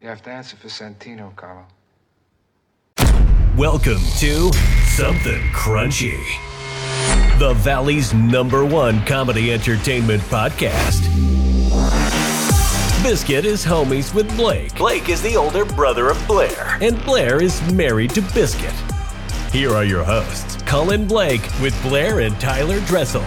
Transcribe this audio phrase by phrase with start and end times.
[0.00, 1.66] You have to answer for Santino, Carlo.
[3.54, 4.50] Welcome to
[4.86, 6.18] Something Crunchy,
[7.38, 11.02] the Valley's number one comedy entertainment podcast.
[13.02, 14.74] Biscuit is homies with Blake.
[14.74, 18.72] Blake is the older brother of Blair, and Blair is married to Biscuit.
[19.52, 23.24] Here are your hosts, Colin Blake with Blair and Tyler Dressel.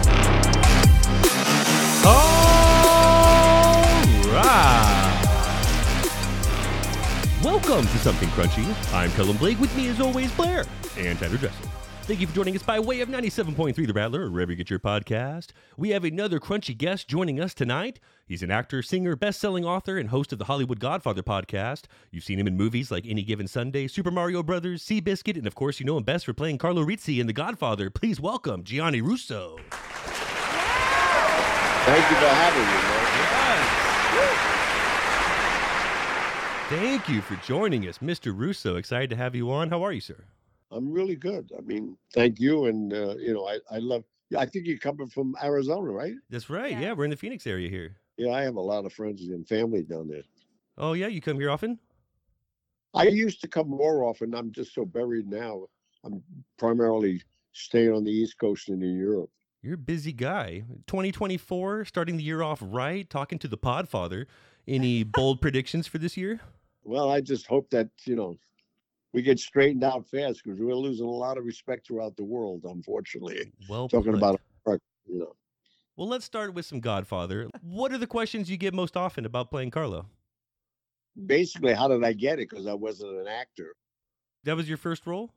[7.44, 8.64] Welcome to Something Crunchy.
[8.94, 9.60] I'm Cullen Blake.
[9.60, 10.64] With me, as always, Blair
[10.96, 11.66] and Tyler Dressel.
[12.04, 14.70] Thank you for joining us by way of 97.3 The Rattler, or wherever you get
[14.70, 15.48] your podcast.
[15.76, 18.00] We have another crunchy guest joining us tonight.
[18.24, 21.82] He's an actor, singer, best-selling author, and host of the Hollywood Godfather podcast.
[22.10, 25.54] You've seen him in movies like Any Given Sunday, Super Mario Brothers, Seabiscuit, and of
[25.54, 27.90] course, you know him best for playing Carlo Rizzi in The Godfather.
[27.90, 29.58] Please welcome Gianni Russo.
[31.84, 34.53] Thank you for having me, man.
[36.68, 38.36] Thank you for joining us, Mr.
[38.36, 38.76] Russo.
[38.76, 39.68] Excited to have you on.
[39.68, 40.24] How are you, sir?
[40.70, 41.52] I'm really good.
[41.56, 44.04] I mean, thank you, and uh, you know, I I love.
[44.36, 46.14] I think you're coming from Arizona, right?
[46.30, 46.72] That's right.
[46.72, 46.92] Yeah, Yeah.
[46.94, 47.96] we're in the Phoenix area here.
[48.16, 50.22] Yeah, I have a lot of friends and family down there.
[50.78, 51.78] Oh, yeah, you come here often?
[52.94, 54.34] I used to come more often.
[54.34, 55.66] I'm just so buried now.
[56.04, 56.22] I'm
[56.58, 57.22] primarily
[57.52, 59.30] staying on the East Coast and in Europe.
[59.62, 60.64] You're a busy guy.
[60.86, 64.26] 2024, starting the year off right, talking to the Podfather.
[64.66, 66.40] Any bold predictions for this year?
[66.84, 68.36] Well, I just hope that you know
[69.12, 72.62] we get straightened out fast because we're losing a lot of respect throughout the world.
[72.64, 74.18] Unfortunately, Well, talking put.
[74.18, 74.40] about
[75.06, 75.36] you know.
[75.96, 77.48] Well, let's start with some Godfather.
[77.62, 80.06] What are the questions you get most often about playing Carlo?
[81.26, 82.50] Basically, how did I get it?
[82.50, 83.74] Because I wasn't an actor.
[84.42, 85.30] That was your first role?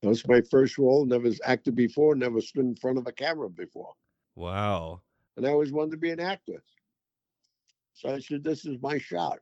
[0.00, 1.04] That was my first role.
[1.04, 2.14] Never acted before.
[2.14, 3.92] Never stood in front of a camera before.
[4.34, 5.02] Wow.
[5.36, 6.62] and I always wanted to be an actor.
[7.92, 9.40] So I said, "This is my shot."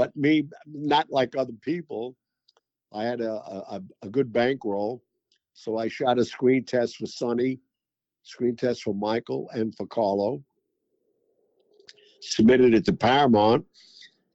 [0.00, 2.16] But me, not like other people,
[2.90, 5.02] I had a a, a good bankroll,
[5.52, 7.60] so I shot a screen test for Sonny,
[8.22, 10.42] screen test for Michael, and for Carlo.
[12.22, 13.66] Submitted it to Paramount,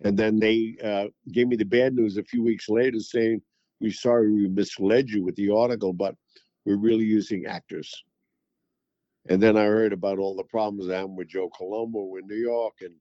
[0.04, 3.42] and then they uh, gave me the bad news a few weeks later, saying,
[3.80, 6.14] "We're sorry we misled you with the article, but
[6.66, 7.92] we're really using actors."
[9.30, 12.36] And then I heard about all the problems I had with Joe Colombo in New
[12.36, 12.94] York and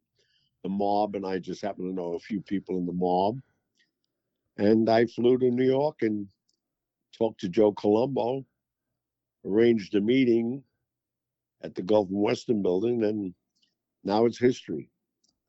[0.64, 3.38] the mob, and I just happen to know a few people in the mob.
[4.56, 6.26] And I flew to New York and
[7.16, 8.44] talked to Joe Colombo,
[9.46, 10.64] arranged a meeting
[11.62, 13.34] at the Gulf and Western building, and
[14.02, 14.90] now it's history.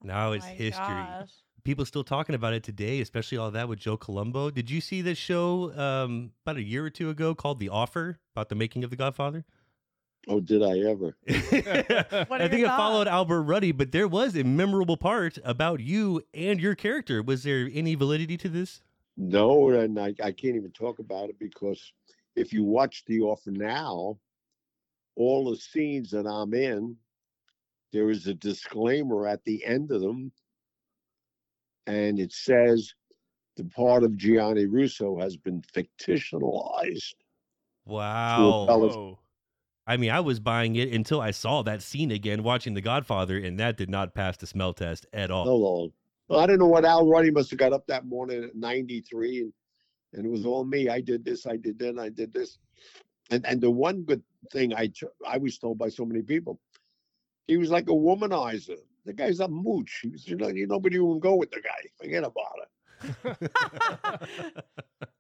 [0.04, 0.86] Now it's my history.
[0.86, 1.32] gosh.
[1.64, 4.52] People still talking about it today, especially all that with Joe Colombo.
[4.52, 8.20] Did you see this show um, about a year or two ago called The Offer
[8.36, 9.46] about the making of The Godfather?
[10.28, 11.16] Oh, did I ever?
[11.30, 13.08] I think your it followed?
[13.08, 17.22] Albert Ruddy, but there was a memorable part about you and your character.
[17.22, 18.82] Was there any validity to this?
[19.18, 21.94] No, and I, I can't even talk about it because
[22.36, 24.18] if you watch The Offer now,
[25.16, 26.98] all the scenes that I'm in,
[27.94, 30.32] there is a disclaimer at the end of them,
[31.88, 32.94] and it says
[33.56, 37.14] the part of Gianni Russo has been fictionalized.
[37.86, 38.66] Wow.
[38.68, 39.20] fellas- Whoa.
[39.88, 43.38] I mean, I was buying it until I saw that scene again watching The Godfather,
[43.38, 45.46] and that did not pass the smell test at all.
[45.46, 45.94] No, no.
[46.28, 49.42] Well, I don't know what Al Ruddy must have got up that morning at 93
[49.42, 49.54] and,
[50.14, 50.90] and it was all me.
[50.90, 52.58] I did this, I did that, I did this.
[53.30, 54.92] And and the one good thing I
[55.28, 56.60] I was told by so many people,
[57.48, 58.78] he was like a womanizer.
[59.06, 60.00] The guy's a mooch.
[60.02, 61.90] He was, you know, nobody even go with the guy.
[61.98, 62.70] Forget about it.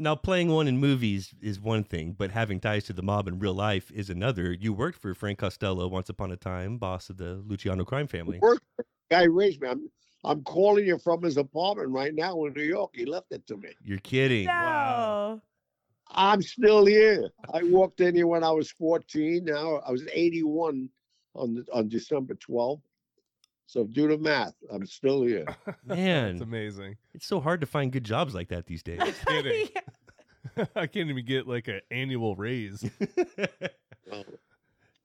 [0.00, 3.38] now, playing one in movies is one thing, but having ties to the mob in
[3.38, 4.52] real life is another.
[4.52, 8.38] You worked for Frank Costello once upon a time, boss of the Luciano crime family.
[8.38, 8.62] Work
[9.10, 9.68] guy raised me.
[9.68, 9.90] I'm
[10.24, 12.92] I'm calling you from his apartment right now in New York.
[12.94, 13.70] He left it to me.
[13.84, 14.46] You're kidding.
[14.46, 15.40] No.
[16.12, 17.30] I'm still here.
[17.52, 19.44] I walked in here when I was 14.
[19.44, 20.88] Now I was 81
[21.34, 22.80] on the, on December 12th.
[23.70, 24.54] So do the math.
[24.68, 25.46] I'm still here.
[25.84, 26.32] Man.
[26.32, 26.96] it's amazing.
[27.14, 29.00] It's so hard to find good jobs like that these days.
[29.24, 29.68] Kidding.
[30.74, 32.84] I can't even get like an annual raise.
[34.10, 34.24] Well,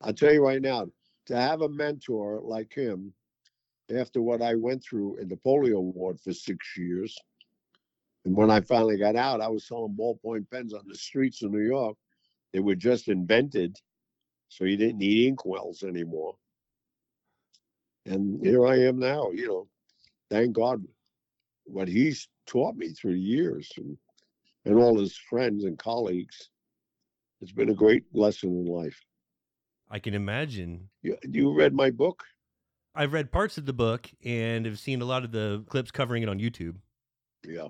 [0.01, 0.87] I'll tell you right now,
[1.27, 3.13] to have a mentor like him,
[3.95, 7.15] after what I went through in the polio ward for six years,
[8.25, 11.51] and when I finally got out, I was selling ballpoint pens on the streets of
[11.51, 11.97] New York.
[12.51, 13.77] They were just invented,
[14.49, 16.35] so you didn't need inkwells anymore.
[18.05, 18.45] And mm.
[18.45, 19.67] here I am now, you know,
[20.29, 20.83] thank God
[21.65, 23.97] what he's taught me through the years and,
[24.65, 26.49] and all his friends and colleagues.
[27.41, 28.99] It's been a great lesson in life.
[29.89, 30.89] I can imagine.
[31.01, 32.23] You, you read my book?
[32.95, 36.23] I've read parts of the book and have seen a lot of the clips covering
[36.23, 36.75] it on YouTube.
[37.43, 37.67] Yeah.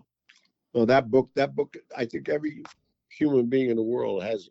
[0.74, 2.64] Well, that book, that book, I think every
[3.10, 4.50] human being in the world has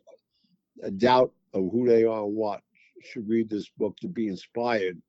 [0.83, 2.61] a doubt of who they are and what
[3.01, 5.01] should read this book to be inspired.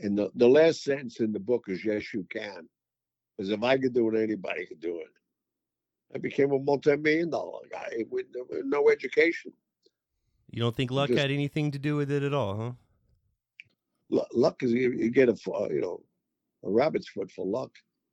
[0.00, 2.68] And the, the last sentence in the book is, yes, you can.
[3.36, 5.08] Because if I could do it, anybody could do it.
[6.14, 9.52] I became a multi-million dollar guy with, with no education.
[10.50, 12.72] You don't think luck Just- had anything to do with it at all, huh?
[14.10, 15.36] Lu- Luck is you, you get a,
[15.70, 16.00] you know,
[16.64, 17.70] a rabbit's foot for luck.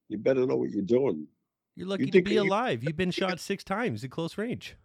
[0.10, 1.26] You better know what you're doing.
[1.76, 2.84] You're lucky to think be you- alive.
[2.84, 4.76] You've been shot six times at close range.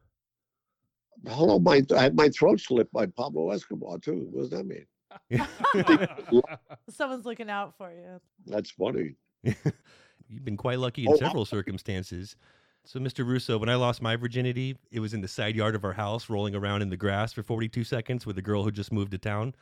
[1.26, 4.28] Hello, my I had my throat slit by Pablo Escobar too.
[4.30, 4.86] What does that mean?
[6.90, 8.20] Someone's looking out for you.
[8.46, 9.14] That's funny.
[9.42, 12.36] You've been quite lucky in Oh, several circumstances.
[12.84, 13.26] So, Mr.
[13.26, 16.30] Russo, when I lost my virginity, it was in the side yard of our house,
[16.30, 19.18] rolling around in the grass for 42 seconds with a girl who just moved to
[19.18, 19.54] town.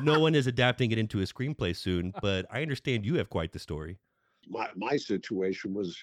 [0.00, 3.52] No one is adapting it into a screenplay soon, but I understand you have quite
[3.52, 3.98] the story.
[4.48, 5.96] my my situation was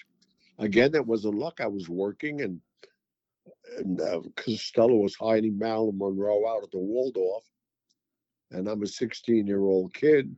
[0.58, 1.60] again that was a luck.
[1.60, 2.60] I was working and
[3.78, 7.44] and uh, Costello was hiding Marilyn Monroe out at the Waldorf,
[8.50, 10.34] and I'm a 16 year old kid.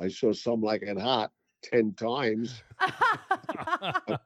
[0.00, 1.32] I saw some like it hot
[1.62, 2.62] ten times.
[2.78, 4.18] I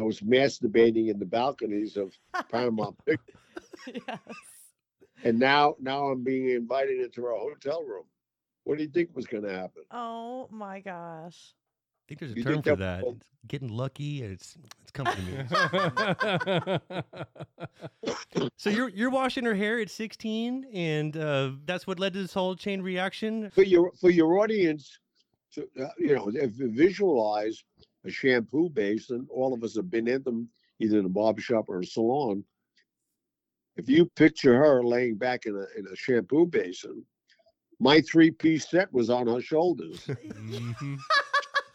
[0.00, 2.12] was masturbating in the balconies of
[2.50, 3.36] Paramount Pictures,
[3.86, 4.18] yes.
[5.22, 8.04] and now now I'm being invited into a hotel room.
[8.64, 9.84] What do you think was going to happen?
[9.92, 11.54] Oh my gosh.
[12.06, 13.04] I think there's a You term for that- that.
[13.08, 14.22] It's getting lucky.
[14.22, 16.80] It's it's coming to
[18.12, 18.18] me.
[18.56, 22.32] so you're you're washing her hair at 16, and uh, that's what led to this
[22.32, 23.50] whole chain reaction.
[23.50, 25.00] for your for your audience
[25.54, 27.64] to uh, you know if you visualize
[28.04, 30.48] a shampoo basin all of us have been in them
[30.78, 32.44] either in a barber shop or a salon
[33.76, 37.04] if you picture her laying back in a, in a shampoo basin
[37.80, 40.08] my three-piece set was on her shoulders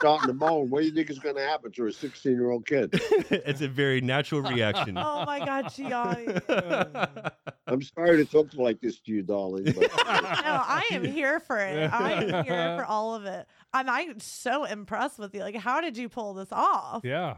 [0.02, 2.50] Starting to moan what do you think is going to happen to a 16 year
[2.50, 2.90] old kid
[3.30, 4.98] it's a very natural reaction.
[5.02, 6.38] Oh my God, Gianni.
[7.68, 11.58] i'm sorry to talk like this to you darling but No, I am here for
[11.58, 11.92] it.
[11.94, 13.46] I am here for all of it.
[13.74, 15.42] I'm, I'm so impressed with you.
[15.42, 17.02] Like, how did you pull this off?
[17.04, 17.36] yeah.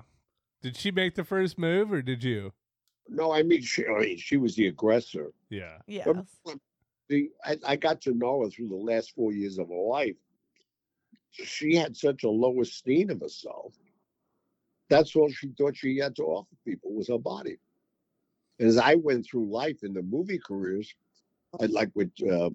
[0.62, 2.54] Did she make the first move or did you?
[3.10, 5.80] no i mean she, I mean, she was the aggressor Yeah.
[5.88, 6.08] Yes.
[7.12, 10.16] See, I, I got to know her through the last four years of her life.
[11.34, 13.74] She had such a low esteem of herself.
[14.90, 17.58] That's all she thought she had to offer people was her body.
[18.60, 20.94] And as I went through life in the movie careers,
[21.60, 22.52] I like with uh,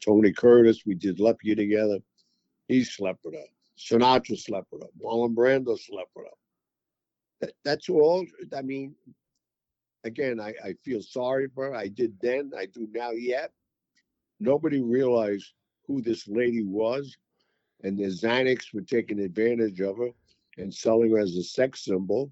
[0.00, 1.98] Tony Curtis, we did Lepke together.
[2.68, 3.44] He slept with her.
[3.78, 4.88] Sinatra slept with her.
[5.02, 6.32] Marlon Brando slept with her.
[7.40, 8.24] That, that's all.
[8.56, 8.94] I mean,
[10.04, 11.74] again, I, I feel sorry for her.
[11.74, 13.52] I did then, I do now yet.
[14.38, 15.52] Nobody realized
[15.86, 17.16] who this lady was,
[17.82, 20.10] and the Xanax were taking advantage of her
[20.58, 22.30] and selling her as a sex symbol.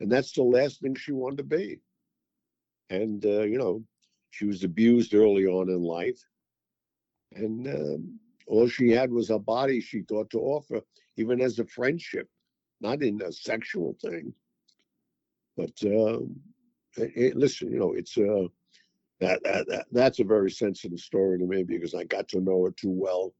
[0.00, 1.80] And that's the last thing she wanted to be.
[2.90, 3.84] And, uh, you know,
[4.30, 6.20] she was abused early on in life.
[7.32, 10.80] And um, all she had was a body she thought to offer,
[11.16, 12.28] even as a friendship,
[12.80, 14.32] not in a sexual thing.
[15.56, 16.36] But um,
[16.96, 18.46] it, it- listen, you know, it's uh,
[19.20, 22.64] that, that that that's a very sensitive story to me because I got to know
[22.64, 23.34] her too well.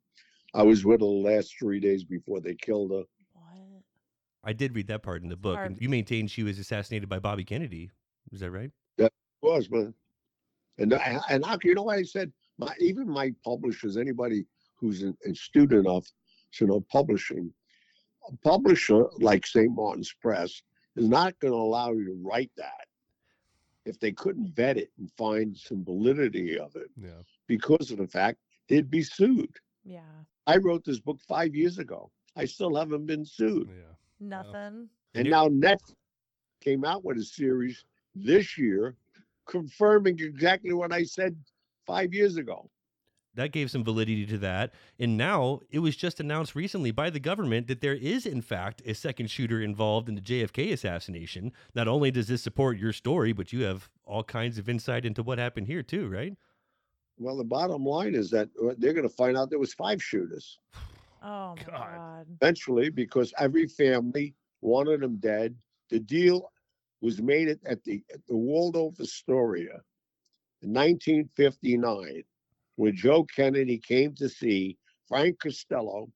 [0.54, 3.02] I was with her the last three days before they killed her.
[3.34, 3.82] What?
[4.44, 5.72] I did read that part in the book, Hard.
[5.72, 7.90] and you maintain she was assassinated by Bobby Kennedy.
[8.32, 8.70] Is that right?
[9.40, 9.94] was man,
[10.78, 12.32] and I- and how you know what I said?
[12.58, 16.10] My even my publishers, anybody who's an- astute enough
[16.54, 17.54] to know publishing,
[18.28, 19.72] a publisher like St.
[19.72, 20.60] Martin's Press
[20.96, 22.88] is not going to allow you to write that
[23.84, 27.22] if they couldn't vet it and find some validity of it Yeah.
[27.46, 29.56] because of the fact they'd be sued.
[29.84, 30.00] Yeah.
[30.46, 32.10] I wrote this book five years ago.
[32.36, 33.68] I still haven't been sued.
[33.68, 33.94] Yeah.
[34.20, 34.88] Nothing.
[35.14, 35.94] And you- now Netflix
[36.60, 38.96] came out with a series this year
[39.46, 41.36] confirming exactly what I said
[41.86, 42.70] five years ago.
[43.34, 44.74] That gave some validity to that.
[44.98, 48.82] And now it was just announced recently by the government that there is, in fact,
[48.84, 51.52] a second shooter involved in the JFK assassination.
[51.74, 55.22] Not only does this support your story, but you have all kinds of insight into
[55.22, 56.36] what happened here, too, right?
[57.18, 60.02] Well, the bottom line is that uh, they're going to find out there was five
[60.02, 60.58] shooters
[61.22, 61.94] Oh my God.
[61.94, 62.26] God.
[62.40, 65.56] eventually because every family wanted them dead.
[65.90, 66.52] The deal
[67.00, 69.80] was made at, at the at the Waldorf Astoria
[70.62, 72.22] in 1959
[72.76, 74.76] when Joe Kennedy came to see
[75.08, 76.10] Frank Costello,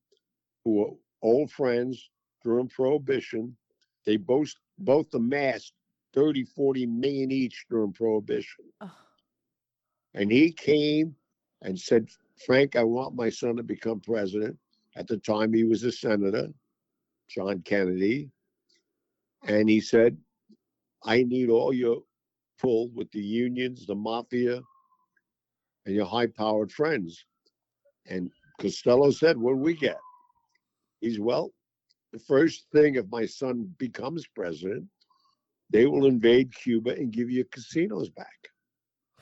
[0.65, 0.91] who were
[1.23, 2.11] old friends
[2.45, 3.57] during Prohibition.
[4.05, 5.73] They both both amassed
[6.15, 8.65] 30, 40 million each during Prohibition.
[8.81, 8.91] Ugh.
[10.15, 11.15] And he came
[11.63, 12.09] and said,
[12.47, 14.57] Frank, I want my son to become president.
[14.97, 16.49] At the time, he was a senator,
[17.29, 18.31] John Kennedy.
[19.45, 20.17] And he said,
[21.05, 22.03] I need all your
[22.61, 24.61] pull with the unions, the mafia,
[25.87, 27.25] and your high powered friends.
[28.07, 29.99] And Costello said, What do we get?
[31.01, 31.53] He's, Well,
[32.13, 34.85] the first thing if my son becomes president,
[35.71, 38.52] they will invade Cuba and give you casinos back.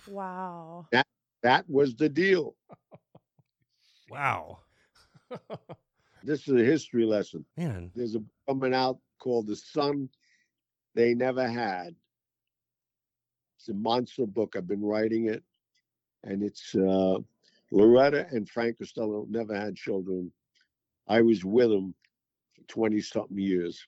[0.07, 0.87] Wow.
[0.93, 1.07] That
[1.43, 2.55] that was the deal.
[4.11, 4.59] Wow.
[6.23, 7.45] This is a history lesson.
[7.57, 7.91] Man.
[7.95, 10.09] There's a book coming out called The Son
[10.95, 11.95] They Never Had.
[13.57, 14.55] It's a monster book.
[14.57, 15.43] I've been writing it.
[16.25, 17.19] And it's uh,
[17.71, 20.31] Loretta and Frank Costello never had children.
[21.09, 21.95] I was with them
[22.55, 23.87] for 20 something years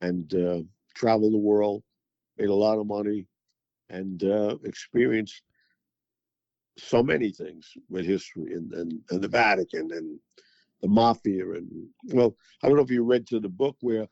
[0.00, 0.60] and uh,
[0.94, 1.82] traveled the world,
[2.38, 3.26] made a lot of money,
[3.90, 5.42] and uh, experienced
[6.76, 10.18] so many things with history and, and, and the Vatican and
[10.80, 11.44] the mafia.
[11.52, 14.06] And well, I don't know if you read to the book where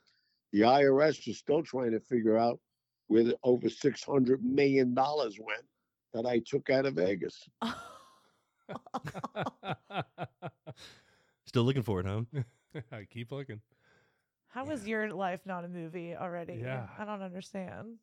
[0.53, 2.59] the IRS is still trying to figure out
[3.09, 5.65] where the over $600 million went
[6.13, 7.49] that I took out of Vegas.
[11.47, 12.23] Still looking for it, huh?
[12.93, 13.61] I keep looking.
[14.49, 16.61] How is your life not a movie already?
[16.63, 16.87] Yeah.
[16.99, 17.99] I don't understand.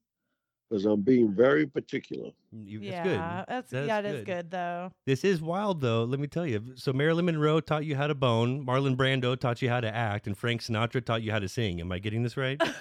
[0.74, 2.32] Because I'm being very particular.
[2.52, 3.46] Mm, you, that's yeah, good.
[3.48, 4.26] that's That's yeah, it is good.
[4.26, 4.92] good though.
[5.06, 6.04] This is wild, though.
[6.04, 6.64] Let me tell you.
[6.74, 8.66] So Marilyn Monroe taught you how to bone.
[8.66, 11.80] Marlon Brando taught you how to act, and Frank Sinatra taught you how to sing.
[11.80, 12.60] Am I getting this right?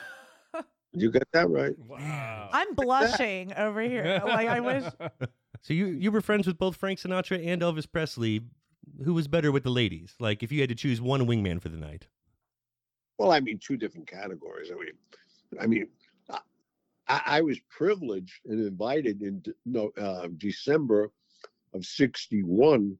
[0.94, 1.72] You got that right.
[1.78, 2.50] Wow.
[2.52, 4.20] I'm blushing over here.
[4.22, 4.84] Like I wish.
[5.62, 8.42] so you you were friends with both Frank Sinatra and Elvis Presley.
[9.02, 10.14] Who was better with the ladies?
[10.20, 12.08] Like, if you had to choose one wingman for the night.
[13.16, 14.70] Well, I mean, two different categories.
[14.70, 14.92] I mean,
[15.58, 15.88] I mean,
[17.08, 21.10] I- I, was privileged and invited in no, uh, December
[21.74, 22.98] of '61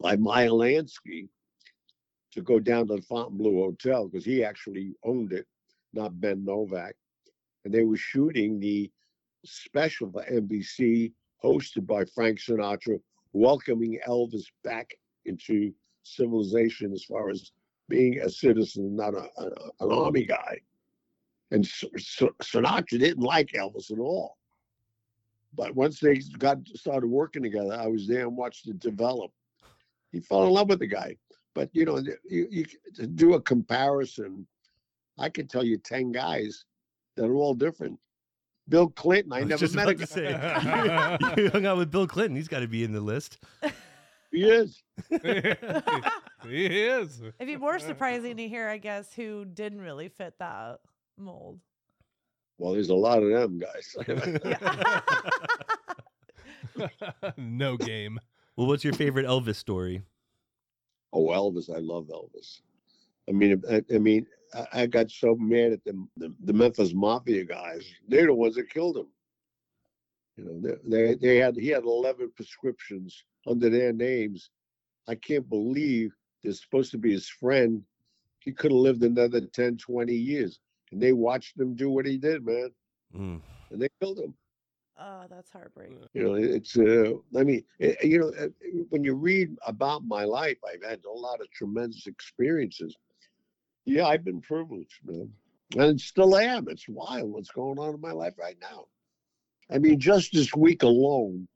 [0.00, 1.28] by Meyer Lansky
[2.32, 5.46] to go down to the Fontainebleau Hotel because he actually owned it,
[5.92, 6.92] not Ben Novack,
[7.64, 8.90] and they were shooting the
[9.44, 11.12] special for NBC
[11.42, 13.00] hosted by Frank Sinatra,
[13.32, 14.90] welcoming Elvis back
[15.24, 15.72] into
[16.02, 17.52] civilization as far as
[17.88, 19.46] being a citizen, not a, a,
[19.80, 20.58] an army guy.
[21.50, 24.36] And S- S- Sinatra didn't like Elvis at all.
[25.54, 29.32] But once they got started working together, I was there and watched it develop.
[30.12, 31.16] He fell in love with the guy.
[31.54, 32.64] But you know, you, you
[32.94, 34.46] to do a comparison,
[35.18, 36.64] I could tell you ten guys
[37.16, 37.98] that are all different.
[38.68, 40.06] Bill Clinton, I, was never just met about him.
[40.06, 41.18] to say.
[41.42, 42.36] you hung out with Bill Clinton.
[42.36, 43.38] He's got to be in the list.
[44.30, 44.80] He is.
[45.10, 47.20] he is.
[47.20, 50.78] It'd be more surprising to hear, I guess, who didn't really fit that
[51.20, 51.58] mold.
[52.58, 53.96] Well, there's a lot of them guys.
[57.36, 58.18] No game.
[58.56, 60.02] Well, what's your favorite Elvis story?
[61.12, 61.74] Oh, Elvis!
[61.74, 62.60] I love Elvis.
[63.28, 66.92] I mean, I, I mean, I, I got so mad at the, the the Memphis
[66.94, 67.84] Mafia guys.
[68.08, 69.08] They're the ones that killed him.
[70.36, 74.50] You know, they, they they had he had eleven prescriptions under their names.
[75.08, 76.12] I can't believe
[76.42, 77.82] they're supposed to be his friend.
[78.40, 82.18] He could have lived another 10, 20 years, and they watched him do what he
[82.18, 82.70] did, man,
[83.14, 83.40] Mm.
[83.70, 84.34] and they killed him.
[84.98, 86.04] oh, that's heartbreaking.
[86.12, 88.48] You know, it's uh, I mean, eh, you know, uh,
[88.90, 92.96] when you read about my life, I've had a lot of tremendous experiences.
[93.86, 95.32] Yeah, I've been privileged, man,
[95.76, 96.68] and still am.
[96.68, 98.86] It's wild what's going on in my life right now.
[99.70, 101.48] I mean, just this week alone,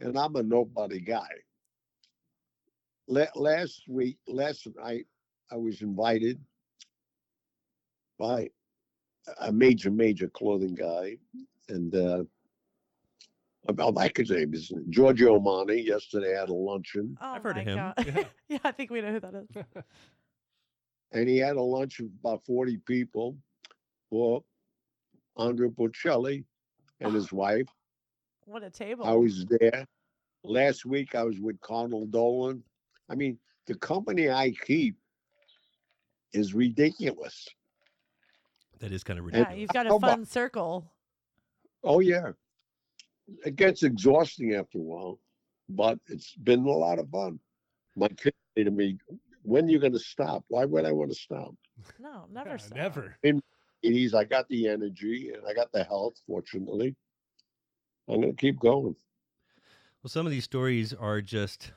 [0.00, 1.28] and I'm a nobody guy.
[3.06, 5.06] La- last week, last night,
[5.50, 6.40] I was invited
[8.18, 8.50] by
[9.40, 11.16] a major, major clothing guy,
[11.68, 12.24] and uh,
[13.66, 15.84] I like his name is Giorgio Armani.
[15.84, 17.76] Yesterday, I had a luncheon, Oh I've heard of him.
[17.76, 18.24] Yeah.
[18.48, 19.64] yeah, I think we know who that is.
[21.12, 23.36] and he had a lunch of about 40 people
[24.10, 24.44] for
[25.36, 26.44] Andrea Bocelli
[27.00, 27.66] and his wife.
[28.44, 29.06] What a table.
[29.06, 29.86] I was there.
[30.42, 32.62] Last week, I was with Connell Dolan.
[33.08, 34.96] I mean, the company I keep
[36.34, 37.48] is ridiculous.
[38.84, 39.50] That is kind of ridiculous.
[39.54, 40.92] yeah, you've got How a oh, about- fun circle.
[41.82, 42.32] Oh, yeah.
[43.46, 45.18] It gets exhausting after a while,
[45.70, 47.40] but it's been a lot of fun.
[47.96, 48.98] My kids say to me,
[49.42, 50.44] when are you going to stop?
[50.48, 51.54] Why would I want to stop?
[51.98, 52.50] No, never.
[52.50, 52.76] Yeah, stop.
[52.76, 53.16] never.
[53.22, 53.40] It
[53.82, 56.94] is, I got the energy and I got the health, fortunately.
[58.06, 58.94] I'm going to keep going.
[60.02, 61.72] Well, some of these stories are just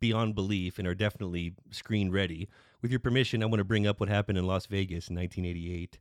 [0.00, 2.48] beyond belief and are definitely screen ready.
[2.82, 6.00] With your permission, I want to bring up what happened in Las Vegas in 1988.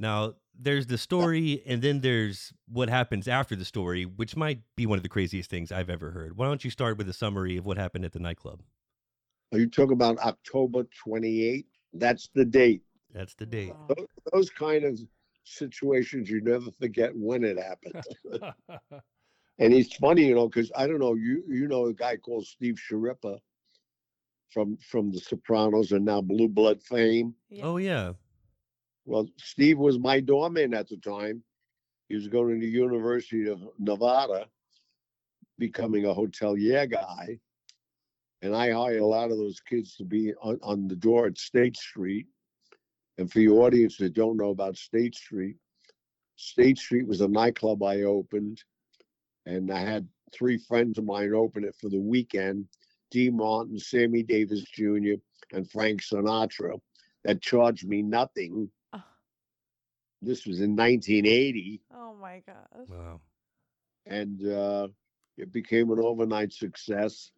[0.00, 4.86] Now, there's the story, and then there's what happens after the story, which might be
[4.86, 6.36] one of the craziest things I've ever heard.
[6.36, 8.62] Why don't you start with a summary of what happened at the nightclub?
[9.52, 11.66] Are you talking about October 28th?
[11.92, 12.82] That's the date.
[13.12, 13.74] That's the date.
[13.74, 13.94] Wow.
[13.96, 14.98] Those, those kind of
[15.44, 18.02] situations you never forget when it happened.
[19.58, 22.46] and it's funny, you know, because I don't know, you you know a guy called
[22.46, 23.38] Steve Schirripa
[24.50, 27.34] from from The Sopranos and now Blue Blood fame.
[27.50, 27.64] Yeah.
[27.64, 28.12] Oh yeah.
[29.04, 31.42] Well, Steve was my doorman at the time.
[32.08, 34.46] He was going to the University of Nevada,
[35.58, 37.38] becoming a hotelier guy.
[38.42, 41.38] And I hired a lot of those kids to be on, on the door at
[41.38, 42.26] State Street.
[43.18, 45.56] And for your audience that don't know about State Street,
[46.36, 48.62] State Street was a nightclub I opened.
[49.46, 52.66] And I had three friends of mine open it for the weekend
[53.10, 55.14] Dean Martin, Sammy Davis Jr.,
[55.52, 56.80] and Frank Sinatra
[57.24, 58.70] that charged me nothing.
[60.22, 62.88] This was in 1980, Oh my gosh.
[62.88, 63.20] Wow.
[64.06, 64.88] and uh,
[65.36, 67.32] it became an overnight success.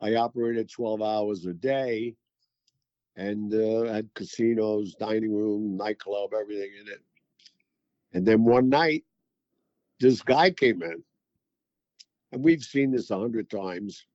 [0.00, 2.16] I operated 12 hours a day
[3.16, 7.02] and uh, had casinos, dining room, nightclub, everything in it.
[8.12, 9.04] And then one night,
[10.00, 11.02] this guy came in.
[12.32, 14.06] And we've seen this a hundred times.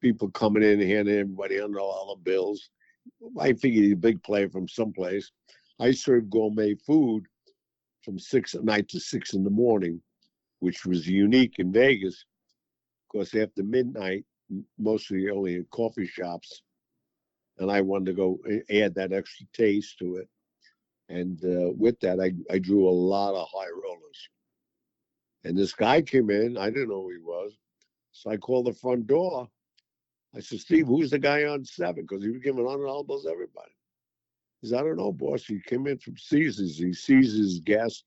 [0.00, 2.70] People coming in, handing everybody under all the bills.
[3.38, 5.32] I figured he's a big player from someplace.
[5.80, 7.26] I served gourmet food
[8.06, 10.00] from six at night to six in the morning,
[10.60, 12.24] which was unique in Vegas.
[13.12, 14.24] Because after midnight,
[14.78, 16.62] mostly only in coffee shops.
[17.58, 18.38] And I wanted to go
[18.70, 20.28] add that extra taste to it.
[21.08, 24.28] And uh, with that, I, I drew a lot of high rollers.
[25.44, 26.56] And this guy came in.
[26.56, 27.52] I didn't know who he was.
[28.12, 29.48] So I called the front door.
[30.34, 32.04] I said, Steve, who's the guy on seven?
[32.08, 33.70] Because he was giving hundred elbows to everybody.
[34.60, 35.44] He said, I don't know, boss.
[35.44, 36.78] He came in from Caesars.
[36.78, 38.04] He sees his guest.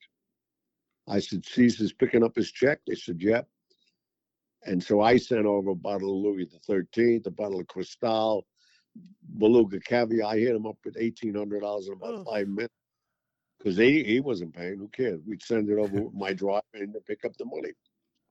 [1.07, 2.79] I said, Caesar's picking up his check.
[2.85, 3.47] They said, Yep.
[4.65, 8.45] And so I sent over a bottle of Louis the Thirteenth, a bottle of Cristal,
[9.37, 10.33] Beluga caviar.
[10.33, 12.25] I hit him up with eighteen hundred dollars in about Oof.
[12.25, 12.73] five minutes
[13.57, 14.77] because he he wasn't paying.
[14.77, 15.21] Who cares?
[15.25, 17.71] We'd send it over with my driver and to pick up the money.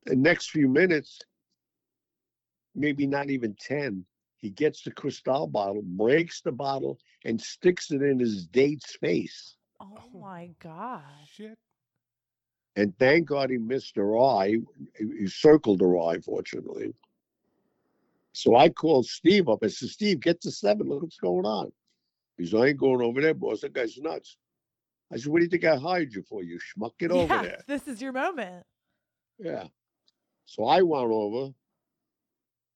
[0.05, 1.19] The next few minutes,
[2.75, 4.05] maybe not even ten,
[4.39, 9.57] he gets the Cristal bottle, breaks the bottle, and sticks it in his date's face.
[9.81, 11.03] Oh, oh my gosh.
[11.33, 11.59] Shit.
[12.77, 14.57] And thank God he missed her eye.
[14.97, 16.95] He he circled her eye, fortunately.
[18.33, 19.65] So I called Steve up.
[19.65, 20.89] I said, Steve, get to seven.
[20.89, 21.73] Look what's going on.
[22.37, 23.63] He said, I ain't going over there, boss.
[23.63, 24.37] That guy's nuts.
[25.13, 26.93] I said, What do you think I hired you for, you schmuck?
[26.99, 27.61] Get over yeah, there.
[27.67, 28.65] This is your moment.
[29.39, 29.65] Yeah.
[30.45, 31.53] So I went over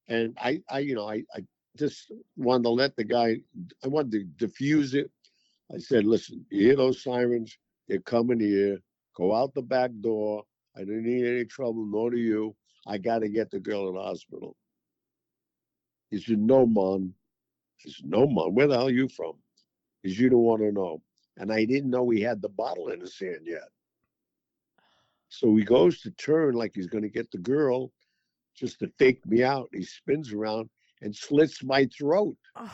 [0.08, 1.44] and I, I you know, I, I
[1.76, 3.36] just wanted to let the guy,
[3.84, 5.10] I wanted to diffuse it.
[5.74, 7.56] I said, listen, you hear those sirens?
[7.88, 8.78] They're coming here.
[9.16, 10.44] Go out the back door.
[10.76, 12.54] I don't need any trouble, nor do you.
[12.86, 14.56] I got to get the girl in the hospital.
[16.10, 17.14] He said, no, man.
[17.86, 18.54] I said, no, man.
[18.54, 19.34] Where the hell are you from?
[20.02, 21.02] He said, you don't want to know.
[21.38, 23.68] And I didn't know he had the bottle in his hand yet.
[25.28, 27.90] So he goes to turn like he's going to get the girl
[28.54, 29.70] just to fake me out.
[29.72, 30.68] He spins around
[31.02, 32.36] and slits my throat.
[32.56, 32.70] Oh.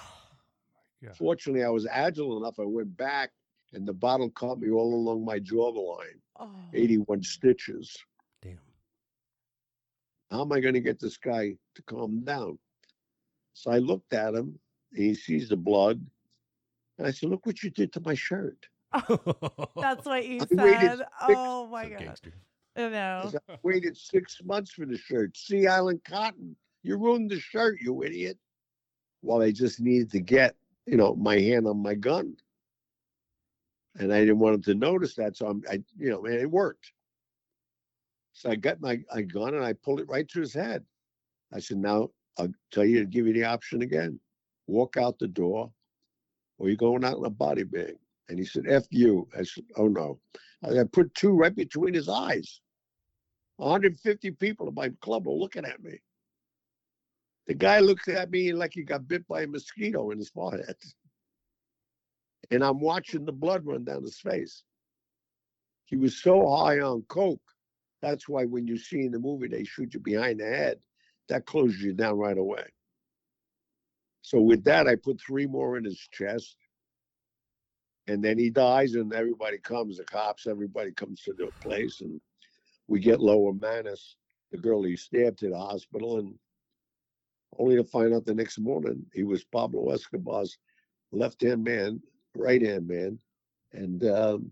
[1.17, 2.59] Fortunately, I was agile enough.
[2.61, 3.31] I went back
[3.73, 6.51] and the bottle caught me all along my jawline, oh.
[6.75, 7.97] 81 stitches.
[8.43, 8.59] Damn.
[10.31, 12.59] How am I going to get this guy to calm down?
[13.55, 14.59] So I looked at him
[14.93, 16.05] and he sees the blood.
[16.99, 18.69] And I said, Look what you did to my shirt.
[18.93, 21.03] That's what you I said.
[21.29, 21.99] Oh my god.
[21.99, 22.33] gangster.
[22.77, 23.33] I know.
[23.49, 25.37] I waited six months for the shirt.
[25.37, 26.57] Sea Island cotton.
[26.83, 28.39] You ruined the shirt, you idiot.
[29.23, 32.37] Well, I just needed to get, you know, my hand on my gun.
[33.97, 35.37] And I didn't want him to notice that.
[35.37, 36.93] So I'm, I, you know, man, it worked.
[38.33, 40.85] So I got my, my gun and I pulled it right to his head.
[41.53, 44.21] I said, now I'll tell you to give you the option again.
[44.69, 45.73] Walk out the door
[46.59, 47.97] or you're going out in a body bag.
[48.29, 49.27] And he said, F you.
[49.37, 50.21] I said, oh no.
[50.63, 52.61] I I put two right between his eyes.
[53.57, 55.99] 150 people in my club were looking at me.
[57.49, 60.77] The guy looked at me like he got bit by a mosquito in his forehead.
[62.51, 64.63] And I'm watching the blood run down his face.
[65.87, 67.41] He was so high on coke.
[68.03, 70.79] That's why when you see in the movie they shoot you behind the head,
[71.31, 72.65] that closes you down right away.
[74.21, 76.57] So with that, I put three more in his chest.
[78.07, 82.21] And then he dies, and everybody comes, the cops, everybody comes to the place, and
[82.87, 84.17] we get Lower Manus,
[84.51, 86.35] the girl he stabbed to the hospital, and
[87.59, 90.59] only to find out the next morning he was Pablo Escobar's
[91.13, 92.01] left hand man,
[92.37, 93.19] right hand man.
[93.73, 94.51] And um,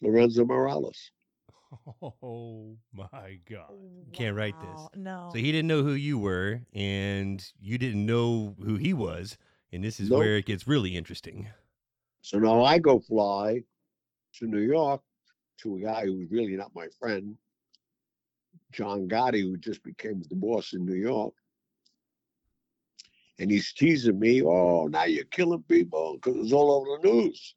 [0.00, 1.10] Lorenzo Morales.
[2.22, 3.72] Oh my God.
[4.12, 4.88] Can't write this.
[4.94, 5.28] No.
[5.32, 9.36] So he didn't know who you were, and you didn't know who he was.
[9.72, 10.20] And this is Nope.
[10.20, 11.48] where it gets really interesting.
[12.22, 13.64] So now I go fly
[14.34, 15.02] to New York
[15.62, 17.36] to a guy who was really not my friend,
[18.70, 21.34] John Gotti, who just became the boss in New York.
[23.38, 27.54] And he's teasing me, oh, now you're killing people because it's all over the news.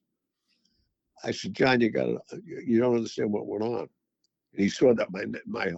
[1.23, 2.07] I said, John, you got
[2.45, 3.87] you don't understand what went on.
[4.53, 5.71] And he saw that my my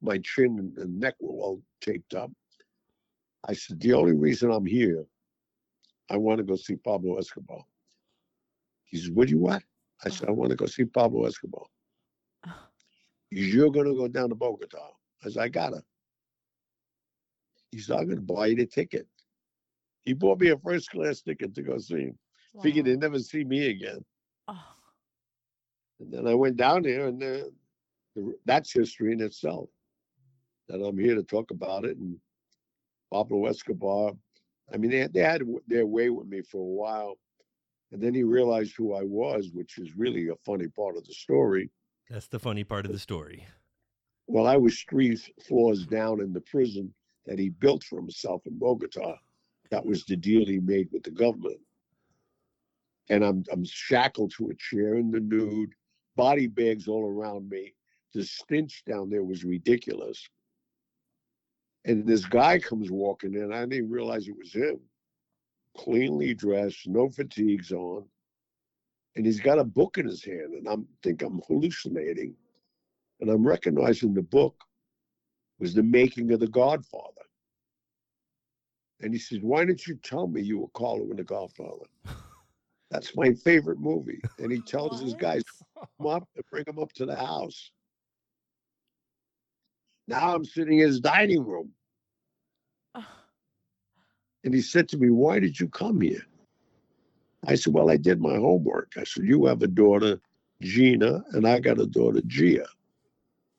[0.00, 2.30] my chin and- neck were all taped up.
[3.46, 5.04] I said, the only reason I'm here,
[6.10, 7.62] I want to go see Pablo Escobar.
[8.84, 9.64] He says, What do you want?
[10.04, 11.64] I said, I want to go see Pablo Escobar.
[12.46, 12.52] Uh.
[13.30, 14.90] He You're going to go down to Bogota.
[15.24, 15.72] I said, I got
[17.78, 17.98] to.
[17.98, 19.06] He going to buy you the ticket.
[20.04, 22.18] He bought me a first class ticket to go see him.
[22.62, 24.04] Figured he'd never see me again.
[24.46, 24.62] Oh,
[25.98, 27.48] And then I went down there, and uh,
[28.14, 29.68] the, that's history in itself.
[30.68, 31.96] That I'm here to talk about it.
[31.96, 32.16] And
[33.12, 34.12] Pablo Escobar,
[34.72, 37.18] I mean, they, they had their way with me for a while.
[37.92, 41.12] And then he realized who I was, which is really a funny part of the
[41.12, 41.70] story.
[42.08, 43.46] That's the funny part of the story.
[44.26, 46.94] Well, I was three floors down in the prison
[47.26, 49.16] that he built for himself in Bogota.
[49.70, 51.60] That was the deal he made with the government.
[53.10, 55.70] And I'm I'm shackled to a chair in the nude,
[56.16, 57.74] body bags all around me.
[58.14, 60.28] The stench down there was ridiculous.
[61.84, 63.52] And this guy comes walking in.
[63.52, 64.80] I didn't even realize it was him.
[65.76, 68.04] Cleanly dressed, no fatigues on.
[69.16, 70.54] And he's got a book in his hand.
[70.54, 72.34] And I'm think I'm hallucinating
[73.20, 74.54] and I'm recognizing the book
[75.64, 77.22] was the making of the Godfather.
[79.00, 81.86] And he says, Why didn't you tell me you were Carlo in the Godfather?
[82.90, 84.20] That's my favorite movie.
[84.38, 85.42] And he tells his guys,
[85.74, 87.70] come up and bring him up to the house.
[90.06, 91.72] Now I'm sitting in his dining room.
[94.44, 96.26] And he said to me, Why did you come here?
[97.46, 98.92] I said, Well, I did my homework.
[98.98, 100.20] I said, You have a daughter,
[100.60, 102.66] Gina, and I got a daughter, Gia.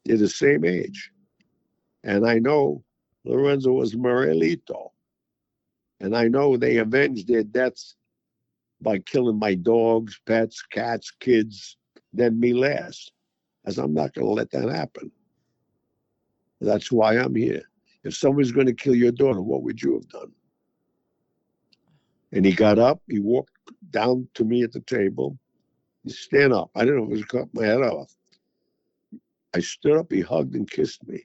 [0.06, 1.12] They're the same age.
[2.06, 2.84] And I know
[3.26, 4.92] Lorenzo was Morelito.
[6.00, 7.96] And I know they avenged their deaths
[8.80, 11.78] by killing my dogs, pets, cats, kids,
[12.14, 13.12] then me last.
[13.66, 15.12] As I'm not going to let that happen.
[16.62, 17.64] That's why I'm here.
[18.04, 20.32] If somebody's going to kill your daughter, what would you have done?
[22.32, 23.52] And he got up, he walked
[23.90, 25.40] down to me at the table.
[26.04, 26.70] He stand up.
[26.76, 28.14] I didn't know if he was cut my head off.
[29.56, 31.24] I stood up, he hugged and kissed me.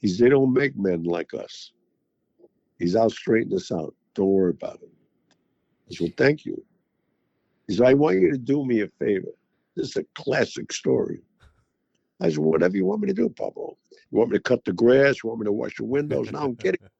[0.00, 1.72] He said, They don't make men like us.
[2.78, 3.94] He's out straighten us out.
[4.14, 4.90] Don't worry about it.
[5.90, 6.62] I said, Well, thank you.
[7.68, 9.28] He said, I want you to do me a favor.
[9.76, 11.20] This is a classic story.
[12.20, 13.76] I said, Whatever you want me to do, Pablo.
[14.10, 15.22] You want me to cut the grass?
[15.22, 16.32] You want me to wash the windows?
[16.32, 16.80] No, I'm kidding.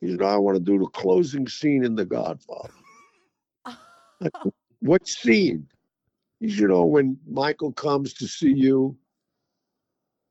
[0.00, 2.74] He said, no, I want to do the closing scene in The Godfather.
[4.22, 4.32] Said,
[4.80, 5.66] what scene?
[6.40, 8.98] He said, you know, when Michael comes to see you.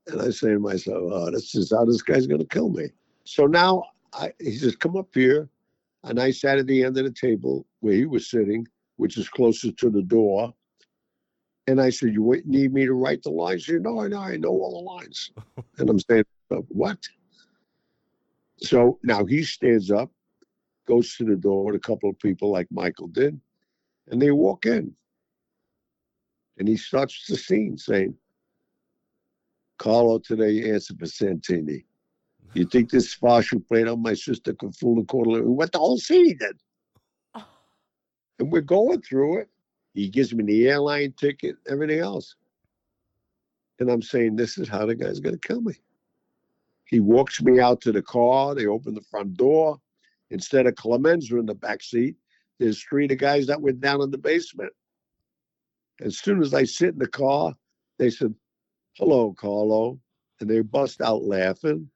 [0.07, 2.89] And I say to myself, oh, this is how this guy's going to kill me.
[3.23, 5.49] So now I, he says, come up here.
[6.03, 9.29] And I sat at the end of the table where he was sitting, which is
[9.29, 10.53] closest to the door.
[11.67, 13.65] And I said, you need me to write the lines?
[13.65, 15.31] He said, no, I know, I know all the lines.
[15.77, 16.97] and I'm saying, "Uh, what?
[18.57, 20.11] So now he stands up,
[20.85, 23.39] goes to the door with a couple of people like Michael did,
[24.09, 24.93] and they walk in.
[26.57, 28.15] And he starts the scene saying,
[29.83, 31.83] Carlo today answered for Santino.
[32.53, 33.17] You think this
[33.51, 35.43] you played on my sister could fool the court?
[35.45, 36.55] What the whole he did.
[37.35, 37.45] oh,
[38.39, 39.49] And we're going through it.
[39.93, 42.35] He gives me the airline ticket, everything else.
[43.79, 45.73] And I'm saying, this is how the guy's going to kill me.
[46.85, 48.55] He walks me out to the car.
[48.55, 49.81] They open the front door.
[50.29, 52.15] Instead of Clemenza in the back seat,
[52.57, 54.71] there's three of the guys that were down in the basement.
[55.99, 57.53] As soon as I sit in the car,
[57.99, 58.33] they said,
[58.97, 59.99] hello, Carlo.
[60.39, 61.89] And they bust out laughing.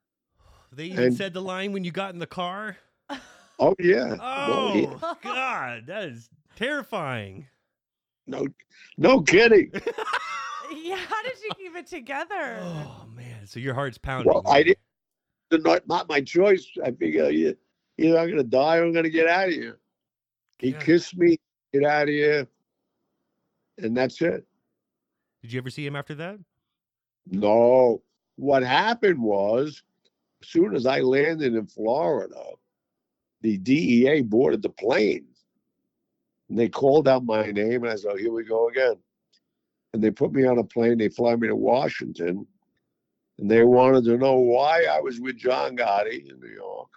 [0.71, 2.77] They even And- said the line when you got in the car.
[3.59, 4.09] Oh, yeah.
[4.09, 5.13] Well, Oh yeah.
[5.23, 7.47] God, that is terrifying.
[8.27, 8.45] No,
[8.97, 9.71] no kidding.
[10.75, 10.97] yeah.
[10.97, 12.59] How did you keep it together?
[12.61, 14.31] Oh man, so your heart's pounding.
[14.31, 15.63] Well, I didn't.
[15.63, 16.67] Not, not my choice.
[16.83, 17.57] I figure you-
[17.97, 19.79] either I'm gonna die or I'm gonna get out of here.
[20.59, 20.79] He Yeah.
[20.79, 21.39] kissed me,
[21.73, 22.47] get out of here,
[23.79, 24.45] and that's it.
[25.41, 26.37] Did you ever see him after that?
[27.29, 28.01] No,
[28.35, 29.83] what happened was,
[30.41, 32.43] as soon as I landed in Florida,
[33.41, 35.25] the DEA boarded the plane.
[36.49, 38.95] And they called out my name, and I said, oh, "Here we go again."
[39.93, 40.97] and they put me on a plane.
[40.97, 42.45] They fly me to Washington,
[43.39, 46.89] and they wanted to know why I was with John Gotti in New York.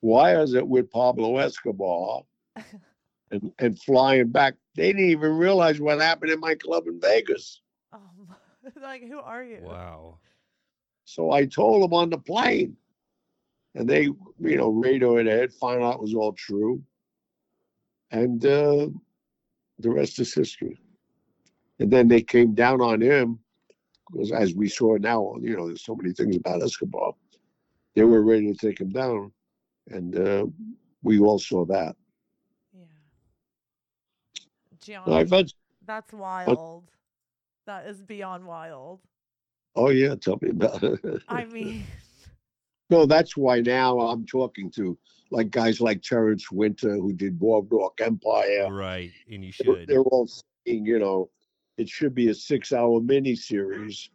[0.00, 2.22] Why is it with Pablo Escobar?
[3.32, 7.60] and and flying back, they didn't even realize what happened in my club in Vegas.
[8.80, 9.60] Like, who are you?
[9.62, 10.18] Wow.
[11.04, 12.76] So I told them on the plane,
[13.74, 16.82] and they, you know, radioed ahead, found out it was all true,
[18.10, 18.88] and uh,
[19.78, 20.78] the rest is history.
[21.78, 23.38] And then they came down on him
[24.10, 27.14] because, as we saw now, you know, there's so many things about Escobar.
[27.94, 29.32] They were ready to take him down,
[29.88, 30.46] and uh,
[31.02, 31.96] we all saw that.
[32.72, 32.84] Yeah.
[35.04, 35.50] So Gianni, I've had,
[35.84, 36.90] that's wild.
[37.66, 39.00] That is beyond wild.
[39.76, 41.00] oh yeah, tell me about it.
[41.28, 41.84] I mean,
[42.90, 44.98] No, that's why now I'm talking to
[45.30, 48.68] like guys like Terence Winter who did Boardwalk Empire.
[48.72, 49.12] Right.
[49.30, 49.88] And you They're- should.
[49.88, 50.26] They're all
[50.66, 51.30] saying, you know,
[51.78, 54.08] it should be a six-hour miniseries,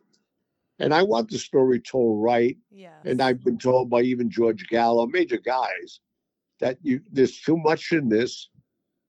[0.80, 2.58] and I want the story told right.
[2.70, 2.94] yes.
[3.06, 6.02] And I've been told by even George Gallo, major guys,
[6.60, 8.50] that you there's too much in this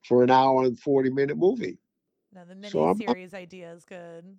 [0.04, 1.76] for an hour and forty-minute movie.
[2.36, 4.38] No, the mini so series idea is good.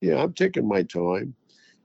[0.00, 1.34] Yeah, I'm taking my time,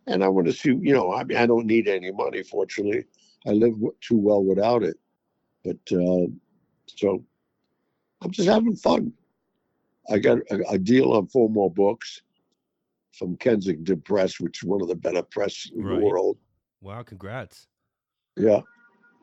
[0.08, 0.70] and I want to see.
[0.70, 2.44] You know, I mean, I don't need any money.
[2.44, 3.06] Fortunately,
[3.48, 4.98] I live w- too well without it.
[5.64, 6.28] But uh,
[6.88, 7.26] so
[8.22, 9.14] I'm just having fun.
[10.10, 12.22] I got a, a deal on four more books
[13.14, 15.90] from Kensington Press, which is one of the better press in Right.
[15.90, 16.38] the world.
[16.82, 17.04] Wow.
[17.04, 17.68] Congrats.
[18.38, 18.62] Yeah.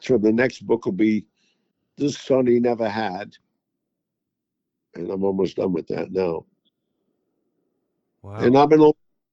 [0.01, 1.27] So the next book will be
[1.97, 3.37] "This Son He Never Had,"
[4.95, 6.45] and I'm almost done with that now.
[8.23, 8.37] Wow.
[8.37, 8.93] And I've been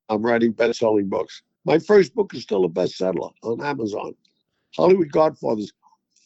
[0.10, 1.42] I'm writing best-selling books.
[1.66, 4.14] My first book is still a bestseller on Amazon.
[4.76, 5.74] Hollywood Godfathers,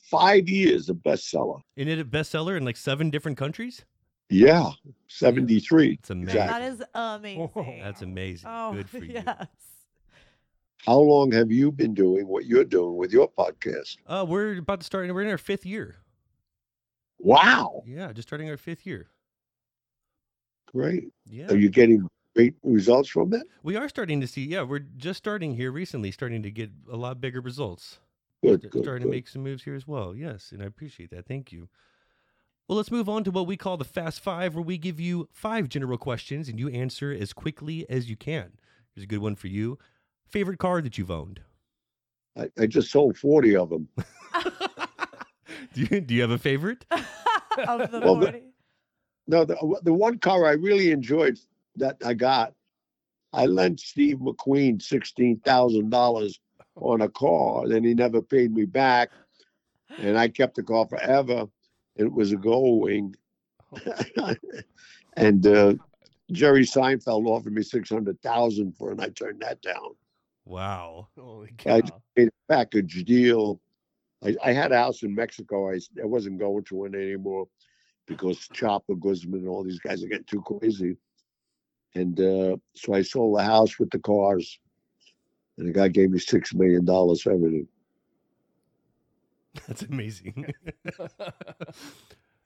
[0.09, 1.59] five years a bestseller.
[1.75, 3.83] Isn't it a bestseller in like seven different countries?
[4.29, 4.69] Yeah,
[5.07, 5.93] seventy-three.
[5.99, 6.35] It's amazing.
[6.35, 7.79] That is amazing.
[7.83, 8.49] That's amazing.
[8.49, 9.13] Oh, Good for you.
[9.13, 9.47] yes.
[10.85, 13.97] How long have you been doing what you're doing with your podcast?
[14.07, 15.11] Uh, we're about to start.
[15.13, 15.97] We're in our fifth year.
[17.19, 19.07] Wow, Yeah, just starting our fifth year.
[20.71, 21.09] Great.
[21.25, 21.47] Yeah.
[21.51, 23.43] Are you getting great results from it?
[23.63, 24.45] We are starting to see.
[24.45, 27.99] Yeah, we're just starting here recently, starting to get a lot bigger results.
[28.43, 29.11] Good, St- good, starting good.
[29.11, 30.15] to make some moves here as well.
[30.15, 31.27] Yes, and I appreciate that.
[31.27, 31.69] Thank you.
[32.67, 35.27] Well, let's move on to what we call the Fast Five, where we give you
[35.31, 38.53] five general questions and you answer as quickly as you can.
[38.95, 39.77] Here's a good one for you.
[40.27, 41.41] Favorite car that you've owned?
[42.37, 43.89] I, I just sold forty of them.
[45.73, 46.85] do, you, do you have a favorite?
[46.91, 48.41] of the Well, the- 40.
[49.27, 51.37] No, the the one car I really enjoyed
[51.75, 52.53] that I got,
[53.33, 56.39] I lent Steve McQueen sixteen thousand dollars
[56.75, 59.11] on a car, and he never paid me back,
[59.97, 61.47] and I kept the car forever.
[61.95, 63.13] It was a Gullwing,
[65.17, 65.75] and uh,
[66.31, 69.95] Jerry Seinfeld offered me six hundred thousand for it, and I turned that down.
[70.45, 71.09] Wow.
[71.17, 72.01] Holy I cow.
[72.15, 73.61] made a package deal.
[74.23, 75.71] I, I had a house in Mexico.
[75.71, 77.47] I, I wasn't going to it anymore
[78.07, 80.97] because Chapo Guzman and all these guys are getting too crazy.
[81.95, 84.59] And uh, so I sold the house with the cars,
[85.57, 87.67] and the guy gave me six million dollars for everything.
[89.67, 90.53] That's amazing.
[90.99, 91.27] All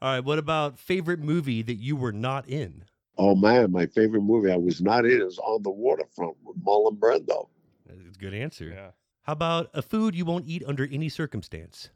[0.02, 0.20] right.
[0.20, 2.86] What about favorite movie that you were not in?
[3.18, 6.98] Oh man, my favorite movie I was not in is On the Waterfront with Marlon
[6.98, 7.48] Brando.
[7.86, 8.70] That's a good answer.
[8.70, 8.92] Yeah.
[9.22, 11.90] How about a food you won't eat under any circumstance?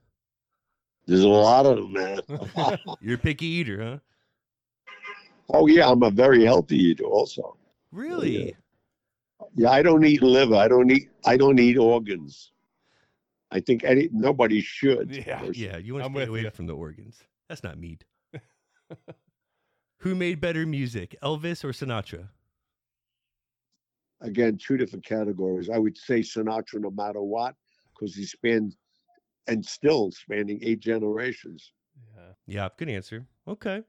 [1.10, 2.20] There's a lot of them, man.
[3.02, 3.98] You're a picky eater, huh?
[5.52, 7.42] oh yeah, I'm a very healthy eater also.
[7.42, 7.58] Oh,
[7.92, 8.56] really?
[9.56, 10.54] Yeah, I don't eat liver.
[10.54, 11.10] I don't eat.
[11.26, 12.52] I don't eat organs.
[13.50, 15.16] I think any nobody should.
[15.16, 15.50] Yeah.
[15.52, 16.52] Yeah, you want to I'm stay away you.
[16.52, 17.18] from the organs.
[17.48, 18.06] That's not meat.
[20.02, 22.30] Who made better music, Elvis or Sinatra?
[24.22, 25.72] Again, two different categories.
[25.72, 27.56] I would say Sinatra, no matter what,
[27.96, 28.76] because he spanned
[29.50, 31.74] and still spanning eight generations.
[32.16, 32.32] Yeah.
[32.48, 33.26] Yeah, good answer.
[33.48, 33.84] Okay.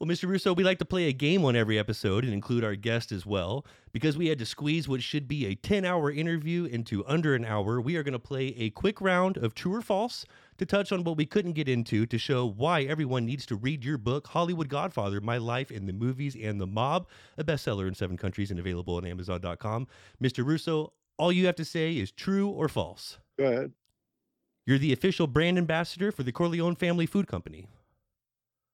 [0.00, 0.28] Well, Mr.
[0.28, 3.24] Russo, we like to play a game on every episode and include our guest as
[3.24, 3.64] well.
[3.92, 7.44] Because we had to squeeze what should be a 10 hour interview into under an
[7.44, 10.26] hour, we are going to play a quick round of true or false
[10.58, 13.84] to touch on what we couldn't get into to show why everyone needs to read
[13.84, 17.06] your book, Hollywood Godfather My Life in the Movies and the Mob,
[17.38, 19.86] a bestseller in seven countries and available on Amazon.com.
[20.20, 20.44] Mr.
[20.44, 23.18] Russo, all you have to say is true or false.
[23.38, 23.72] Go ahead.
[24.66, 27.68] You're the official brand ambassador for the Corleone Family Food Company.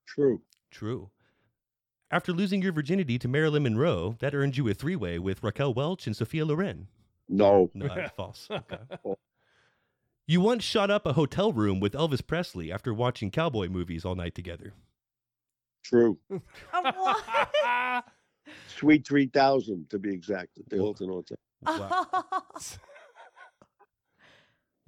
[0.07, 0.41] True.
[0.71, 1.11] True.
[2.13, 5.75] After losing your virginity to Marilyn Monroe, that earned you a three way with Raquel
[5.75, 6.89] Welch and Sophia Loren.
[7.29, 7.71] No.
[7.75, 8.49] No, uh, false.
[8.71, 8.79] Okay.
[10.27, 14.15] You once shot up a hotel room with Elvis Presley after watching cowboy movies all
[14.15, 14.75] night together.
[15.83, 16.19] True.
[18.69, 21.37] Suite 3000 to be exact at the Hilton Hotel.
[21.67, 22.07] Wow.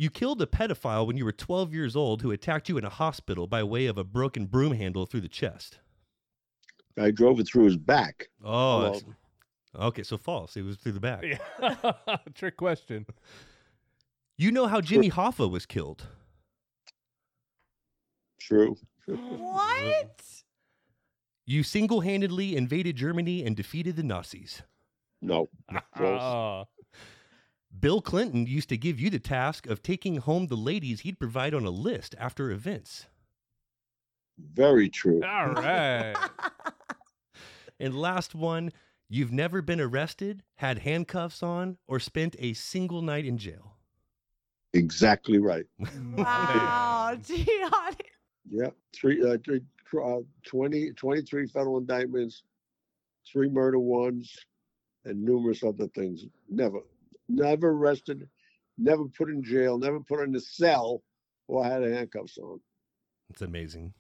[0.03, 2.89] You killed a pedophile when you were 12 years old who attacked you in a
[2.91, 5.79] hospital by way of a broken broom handle through the chest.
[6.99, 8.27] I drove it through his back.
[8.43, 9.03] Oh, Well-
[9.87, 10.03] okay.
[10.03, 10.57] So false.
[10.57, 11.23] It was through the back.
[11.23, 11.93] Yeah.
[12.35, 13.07] Trick question.
[14.37, 16.09] You know how Jimmy Hoffa was killed.
[18.41, 18.77] True.
[19.07, 20.21] what?
[21.47, 24.63] You single handedly invaded Germany and defeated the Nazis.
[25.21, 25.49] No.
[25.97, 26.67] False.
[27.79, 31.55] Bill Clinton used to give you the task of taking home the ladies he'd provide
[31.55, 33.07] on a list after events.
[34.55, 35.23] Very true.
[35.25, 36.15] all right.
[37.81, 38.73] And last one,
[39.09, 43.77] you've never been arrested, had handcuffs on, or spent a single night in jail.
[44.73, 45.67] Exactly right.
[46.17, 47.49] wow, Gianni.
[48.51, 48.71] Yeah.
[48.93, 49.61] Three, uh, three
[50.05, 52.43] uh, 20, 23 federal indictments,
[53.31, 54.37] three murder ones,
[55.05, 56.25] and numerous other things.
[56.49, 56.81] Never,
[57.35, 58.29] never arrested,
[58.79, 61.03] never put in jail, never put in a cell,
[61.49, 62.61] or had a handcuffs on.
[63.31, 63.93] It's amazing.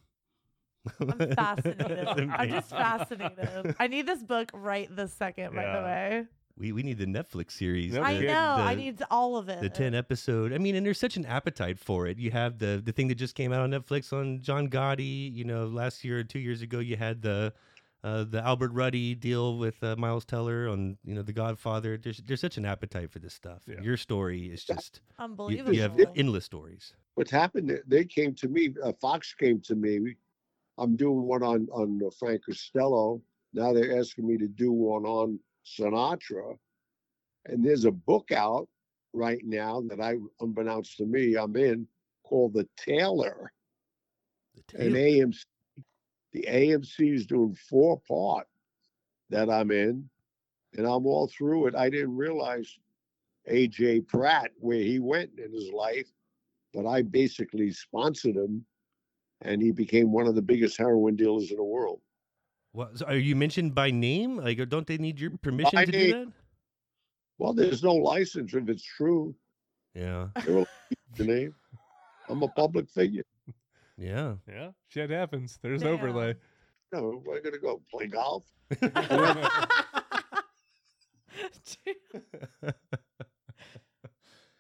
[1.01, 1.79] I'm fascinated.
[2.07, 3.77] That's I'm just fascinated.
[3.79, 6.25] I need this book right this second, by the way.
[6.59, 7.95] We, we need the Netflix series.
[7.95, 8.35] No I the- kidding.
[8.35, 8.57] know.
[8.59, 9.61] I need all of it.
[9.63, 10.53] the 10 episode.
[10.53, 12.19] I mean, and there's such an appetite for it.
[12.19, 15.33] You have the the thing that just came out on Netflix on John Gotti.
[15.33, 17.55] You know, last year or two years ago, you had the
[18.05, 21.97] uh, the Albert Ruddy deal with uh, Miles Teller on you know The Godfather.
[21.97, 23.63] There's there's such an appetite for this stuff.
[23.67, 23.81] Yeah.
[23.81, 25.75] Your story is just Unbelievable.
[25.75, 26.95] you have endless stories.
[27.15, 27.69] What's happened?
[27.71, 28.75] they- They came to me.
[28.83, 30.17] Uh, Fox came to me.
[30.79, 33.23] I'm doing one on on uh, Frank Costello.
[33.55, 36.57] Now they're asking me to do one on Sinatra.
[37.47, 38.69] And there's a book out
[39.13, 41.87] right now that I, unbeknownst to me, I'm in
[42.25, 43.53] called The Tailor.
[44.55, 45.45] The And tale- AMC,
[46.33, 48.47] the AMC is doing four part
[49.31, 50.09] that I'm in,
[50.77, 51.75] and I'm all through it.
[51.75, 52.79] I didn't realize
[53.51, 56.09] AJ Pratt where he went in his life,
[56.73, 58.65] but I basically sponsored him,
[59.43, 62.01] and he became one of the biggest heroin dealers in the world.
[62.73, 64.37] What, so are you mentioned by name?
[64.39, 66.33] Like, uh, don't they need your permission By to do that?
[67.39, 69.35] Well, there's no license if it's true.
[69.95, 71.55] Yeah, They will keep the name.
[72.31, 73.25] I'm a public figure.
[73.99, 74.35] Yeah.
[74.49, 74.71] Yeah.
[74.89, 75.59] Shit happens.
[75.63, 75.95] There's Damn.
[75.95, 76.35] overlay.
[76.93, 78.45] No, we're gonna go play golf.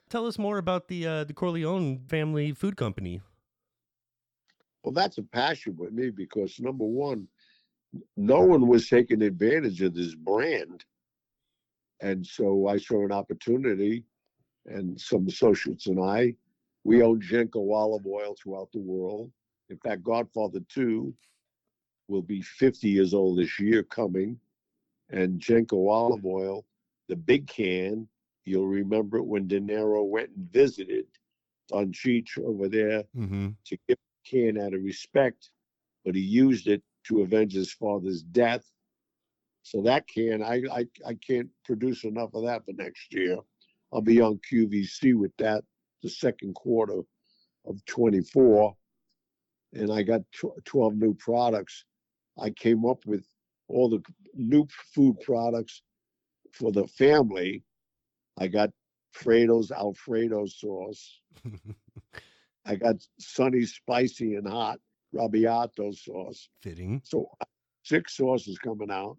[0.08, 3.20] Tell us more about the uh, the Corleone family food company.
[4.82, 7.28] Well, that's a passion with me because number one,
[8.16, 10.84] no one was taking advantage of this brand.
[12.00, 14.04] And so I saw an opportunity,
[14.66, 16.34] and some associates and I,
[16.84, 19.30] we own Genco olive oil throughout the world.
[19.70, 21.14] In fact, Godfather 2
[22.08, 24.38] will be 50 years old this year coming.
[25.10, 26.64] And Genco olive oil,
[27.08, 28.08] the big can,
[28.44, 31.06] you'll remember it when De Niro went and visited
[31.68, 33.48] Don Ciccio over there Mm-hmm.
[33.66, 35.50] to give the can out of respect,
[36.04, 38.64] but he used it to avenge his father's death.
[39.62, 43.38] So that can, I, I, I can't produce enough of that for next year.
[43.92, 45.62] I'll be on QVC with that
[46.02, 47.00] the second quarter
[47.66, 48.74] of 24.
[49.74, 51.84] And I got tw- 12 new products.
[52.38, 53.24] I came up with
[53.68, 54.02] all the
[54.34, 55.82] new food products
[56.52, 57.62] for the family.
[58.38, 58.70] I got
[59.12, 61.20] Fredo's Alfredo sauce.
[62.64, 64.78] I got Sonny, spicy, and hot
[65.14, 66.48] Rabiato sauce.
[66.62, 67.00] Fitting.
[67.04, 67.28] So
[67.82, 69.18] six sauces coming out.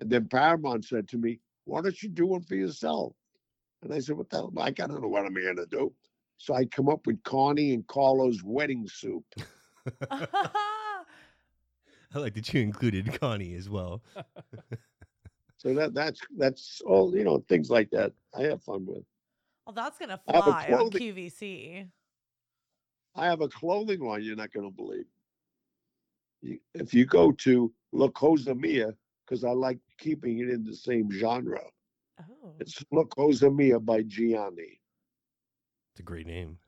[0.00, 3.14] And then Paramount said to me, Why don't you do one for yourself?
[3.82, 4.52] And I said, What the hell?
[4.58, 5.92] I don't know what I'm gonna do.
[6.38, 9.24] So I come up with Connie and Carlo's wedding soup.
[10.10, 10.26] I
[12.14, 14.02] like that you included Connie as well.
[15.64, 18.12] So that that's that's all you know, things like that.
[18.36, 19.02] I have fun with.
[19.64, 21.88] well, that's gonna I have fly on QVC.
[23.14, 25.06] I have a clothing line you're not gonna believe.
[26.42, 28.92] You, if you go to La Cosa Mia,
[29.24, 31.62] because I like keeping it in the same genre.
[32.20, 32.52] Oh.
[32.60, 34.80] It's La Cosa Mia by Gianni.
[35.94, 36.58] It's a great name.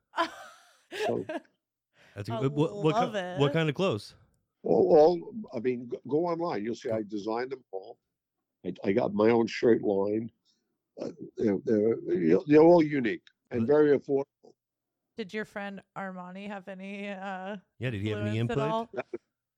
[1.05, 1.25] So
[2.15, 4.15] That's a, I what, what, what, love ki- what kind of clothes?
[4.63, 6.63] all, all I mean, go, go online.
[6.65, 7.99] You'll see I designed them all.
[8.65, 10.31] I, I got my own shirt line.
[11.03, 14.25] Uh, they're, they're, they're all unique and But- very affordable.
[15.17, 19.05] Did your friend Armani have any uh Yeah, did he have any influence at input?
[19.05, 19.05] all?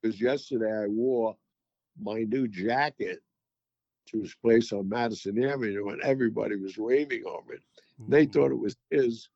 [0.01, 1.35] Because yesterday I wore
[2.01, 3.19] my new jacket
[4.07, 7.61] to his place on Madison Avenue, and everybody was raving over it.
[8.07, 9.27] They thought it was his,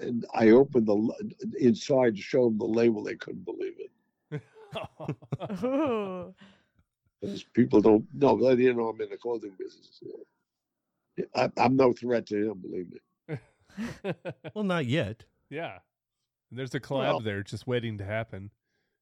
[0.00, 1.12] and I opened the
[1.58, 3.02] inside to show them the label.
[3.02, 3.90] They couldn't believe it.
[5.64, 6.34] Ooh.
[7.20, 8.36] Because people don't know.
[8.36, 10.00] They didn't know I'm in the clothing business.
[11.34, 13.38] I, I'm no threat to him, believe me.
[14.54, 15.24] Well, not yet.
[15.50, 15.78] yeah.
[16.52, 18.50] There's a collab Well- there just waiting to happen.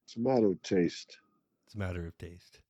[0.07, 1.18] It's a matter of taste.
[1.66, 2.61] It's a matter of taste.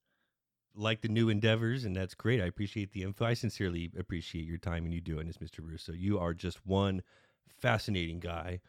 [0.74, 2.40] Like the new endeavors, and that's great.
[2.40, 3.24] I appreciate the info.
[3.26, 5.58] I sincerely appreciate your time and you doing this, Mr.
[5.60, 5.92] Russo.
[5.92, 7.02] You are just one
[7.48, 8.60] fascinating guy.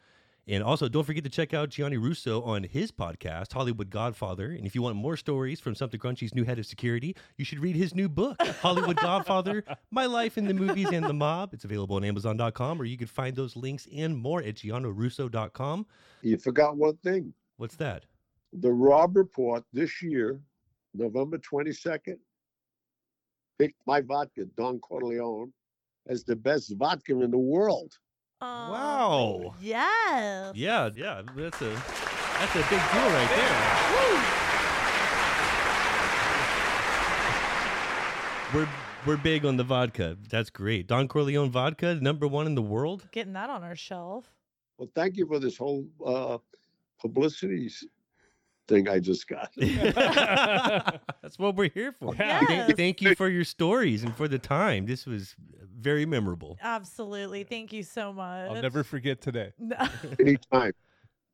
[0.46, 4.50] And also, don't forget to check out Gianni Russo on his podcast, Hollywood Godfather.
[4.50, 7.60] And if you want more stories from Something Crunchy's new head of security, you should
[7.60, 11.54] read his new book, Hollywood Godfather My Life in the Movies and the Mob.
[11.54, 15.86] It's available on Amazon.com, or you can find those links and more at giannirusso.com.
[16.20, 17.32] You forgot one thing.
[17.56, 18.04] What's that?
[18.52, 20.40] The Robb Report this year,
[20.92, 22.18] November 22nd,
[23.58, 25.52] picked my vodka, Don Corleone,
[26.06, 27.94] as the best vodka in the world.
[28.48, 29.54] Wow.
[29.60, 30.52] Yes.
[30.54, 34.64] Yeah, yeah, that's a that's a big deal right there.
[38.54, 38.68] We're
[39.06, 40.16] we're big on the vodka.
[40.28, 40.86] That's great.
[40.86, 43.08] Don Corleone vodka, number one in the world.
[43.10, 44.26] Getting that on our shelf.
[44.78, 46.38] Well, thank you for this whole uh,
[47.00, 47.70] publicity
[48.68, 49.50] thing I just got.
[49.56, 52.14] That's what we're here for.
[52.14, 52.44] Yeah.
[52.46, 54.86] Thank- Thank you for your stories and for the time.
[54.86, 55.34] This was
[55.84, 56.58] very memorable.
[56.62, 57.44] Absolutely.
[57.44, 58.50] Thank you so much.
[58.50, 59.52] I'll never forget today.
[60.18, 60.72] Anytime.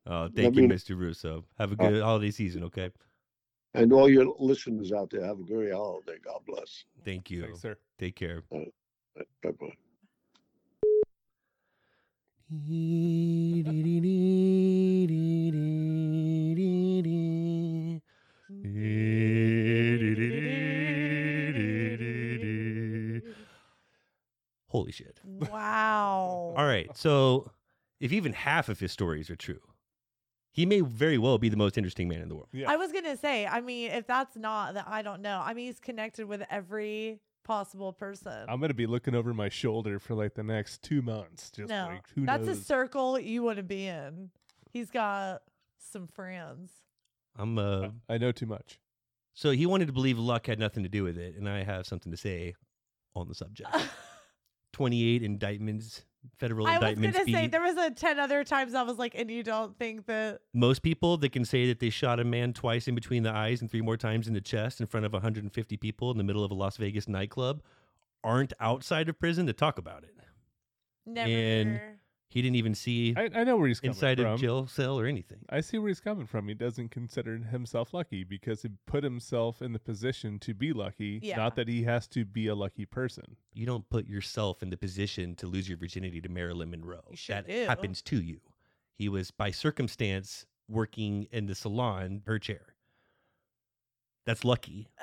[0.05, 0.99] Oh, thank you, mean- Mr.
[0.99, 1.45] Russo.
[1.57, 2.91] Have a uh, good holiday season, okay?
[3.73, 6.17] And all your listeners out there, have a great holiday.
[6.23, 6.83] God bless.
[7.05, 7.43] Thank you.
[7.43, 7.77] Thanks, sir.
[7.97, 8.43] Take care.
[8.51, 8.65] Bye
[9.43, 9.73] bye.
[24.71, 25.19] Holy shit.
[25.25, 26.53] wow.
[26.57, 26.89] All right.
[26.95, 27.51] So,
[27.99, 29.59] if even half of his stories are true,
[30.51, 32.47] he may very well be the most interesting man in the world.
[32.53, 32.71] Yeah.
[32.71, 35.41] I was gonna say, I mean, if that's not, that I don't know.
[35.43, 38.45] I mean, he's connected with every possible person.
[38.47, 41.51] I'm gonna be looking over my shoulder for like the next two months.
[41.51, 42.59] Just no, like who that's knows?
[42.59, 44.29] a circle you want to be in.
[44.71, 45.41] He's got
[45.77, 46.71] some friends.
[47.37, 48.79] I'm uh I know too much.
[49.33, 51.85] so he wanted to believe luck had nothing to do with it, and I have
[51.85, 52.53] something to say
[53.15, 53.69] on the subject.
[54.73, 56.03] 28 indictments,
[56.37, 56.83] federal indictments.
[56.83, 57.31] I was indictments.
[57.31, 60.05] gonna say there was a ten other times I was like, and you don't think
[60.07, 63.31] that Most people that can say that they shot a man twice in between the
[63.31, 66.23] eyes and three more times in the chest in front of 150 people in the
[66.23, 67.61] middle of a Las Vegas nightclub
[68.23, 70.15] aren't outside of prison to talk about it.
[71.05, 71.29] never.
[71.29, 71.79] And
[72.31, 74.35] He didn't even see I, I know where he's coming inside from.
[74.35, 75.39] a jail cell or anything.
[75.49, 76.47] I see where he's coming from.
[76.47, 81.19] He doesn't consider himself lucky because he put himself in the position to be lucky,
[81.21, 81.35] Yeah.
[81.35, 83.35] not that he has to be a lucky person.
[83.53, 87.03] You don't put yourself in the position to lose your virginity to Marilyn Monroe.
[87.09, 87.65] You sure that do.
[87.65, 88.39] happens to you.
[88.93, 92.75] He was by circumstance working in the salon, her chair.
[94.25, 94.87] That's lucky.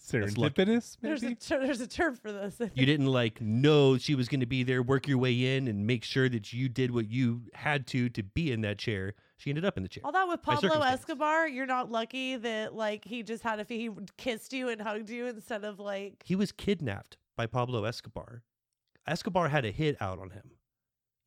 [0.00, 1.34] Serendipitous, there's a maybe?
[1.34, 2.56] ter- there's a term for this.
[2.60, 5.68] I You didn't like know she was going to be there, work your way in,
[5.68, 9.14] and make sure that you did what you had to to be in that chair.
[9.36, 10.02] She ended up in the chair.
[10.04, 11.00] Although with By Pablo circumstance.
[11.00, 15.10] Escobar, you're not lucky that like he just had a he kissed you and hugged
[15.10, 18.42] you instead of like He was kidnapped by Pablo Escobar.
[19.06, 20.52] Escobar had a hit out on him,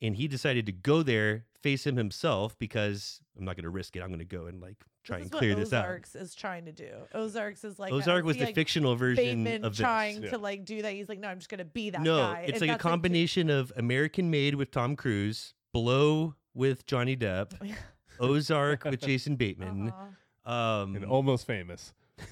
[0.01, 3.95] and he decided to go there, face him himself because I'm not going to risk
[3.95, 4.01] it.
[4.01, 5.85] I'm going to go and like try this and clear this out.
[5.85, 6.89] Ozarks is trying to do.
[7.13, 9.79] Ozarks is like Ozark was the like, fictional version Bateman of this.
[9.79, 10.29] trying Yeah.
[10.31, 10.93] to like do that.
[10.93, 12.41] He's like, no, I'm just gonna be that no, guy.
[12.41, 16.85] it's And like a that's, the- combination of American Made with Tom Cruise, Blow with
[16.85, 17.53] Johnny Depp,
[18.19, 19.89] Ozark with Jason Bateman.
[19.89, 20.51] Uh-huh.
[20.53, 21.93] Um, and almost famous.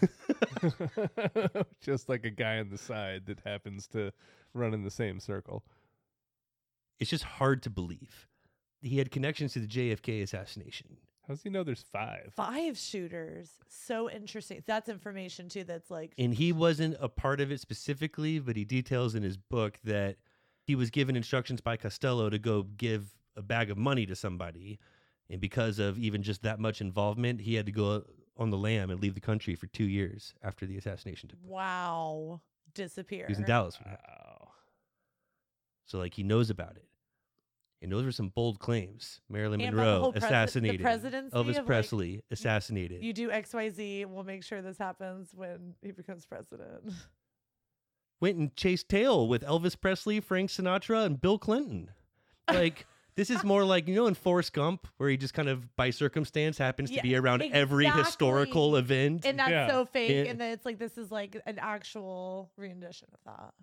[1.81, 4.11] Just like a guy on the side that happens to
[4.53, 5.63] run in the same circle.
[6.99, 8.27] it's just hard to believe.
[8.81, 10.97] He had connections to the JFK assassination.
[11.29, 12.33] How does he know there's five?
[12.35, 13.51] Five shooters.
[13.67, 14.63] So interesting.
[14.65, 15.63] That's information too.
[15.63, 19.37] That's like And he wasn't a part of it specifically, but he details in his
[19.37, 20.15] book that
[20.63, 24.79] he was given instructions by Costello to go give a bag of money to somebody.
[25.29, 28.05] And because of even just that much involvement, he had to go
[28.35, 31.51] on the lam and leave the country for two years after the assassination took place.
[31.51, 32.41] wow.
[32.73, 33.27] Disappear.
[33.27, 33.77] He was in Dallas.
[33.79, 34.15] when it happened.
[34.17, 34.47] Wow.
[35.85, 36.88] So, like, he knows about it.
[37.81, 39.21] And those were some bold claims.
[39.29, 40.81] Marilyn And about the Monroe whole presi- the assassinated.
[40.81, 43.03] presidency Elvis like, Presley assassinated.
[43.03, 46.83] You do XYZ, we'll make sure this happens when he becomes president.
[48.21, 51.91] went and chased tail with Elvis Presley, Frank Sinatra, and Bill Clinton.
[52.51, 55.75] Like this is more like you know in Forrest Gump, where he just kind of
[55.75, 59.25] by circumstance happens to be around every historical event.
[59.25, 59.67] And that's Yeah.
[59.69, 60.25] so fake.
[60.25, 60.31] Yeah.
[60.31, 63.53] And then it's like this is like an actual rendition of that.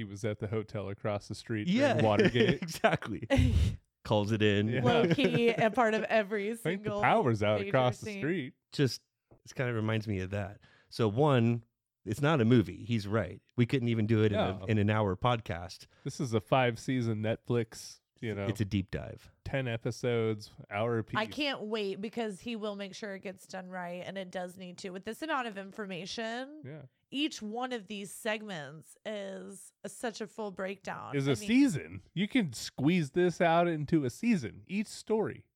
[0.00, 2.62] He was at the hotel across the street yeah, Watergate.
[2.62, 3.28] exactly.
[4.06, 4.68] Calls it in.
[4.68, 4.82] Yeah.
[4.82, 8.16] Low key and part of every I think the single power's out major across the
[8.16, 8.54] street.
[8.72, 9.02] Just
[9.44, 10.56] this kind of reminds me of that.
[10.88, 11.64] So one,
[12.06, 12.82] it's not a movie.
[12.88, 13.42] He's right.
[13.58, 15.86] We couldn't even do it in, a, in an hour podcast.
[16.02, 17.98] This is a five season Netflix.
[18.20, 19.30] You know, It's a deep dive.
[19.44, 21.18] ten episodes, hour piece.
[21.18, 24.58] I can't wait because he will make sure it gets done right and it does
[24.58, 24.90] need to.
[24.90, 30.26] With this amount of information, Yeah, each one of these segments is a, such a
[30.26, 31.16] full breakdown.
[31.16, 32.00] is I a mean, season.
[32.12, 34.62] You can squeeze this out into a season.
[34.66, 35.46] Each story.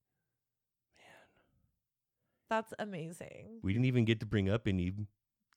[0.97, 1.05] Man.
[2.49, 3.61] That's amazing.
[3.63, 4.95] We didn't even get to bring up any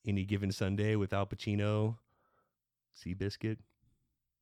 [0.05, 1.97] any given Sunday with Al Pacino,
[3.01, 3.57] Seabiscuit.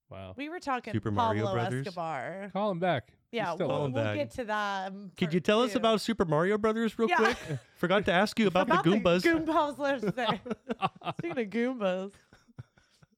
[0.09, 0.33] Wow.
[0.37, 1.87] We were talking Super Mario Pablo Mario Brothers?
[1.87, 2.49] Escobar.
[2.53, 3.09] Call him back.
[3.31, 4.15] He's Yeah, still we'll, on we'll back.
[4.15, 4.87] get to that.
[4.91, 5.77] um, Could part you tell us two.
[5.77, 7.17] about Super Mario Brothers real Yeah.
[7.17, 7.37] quick?
[7.77, 9.23] Forgot to ask you about, the Goombas.
[9.23, 10.03] Goombas, let's.
[11.17, 12.11] Speaking of Goombas,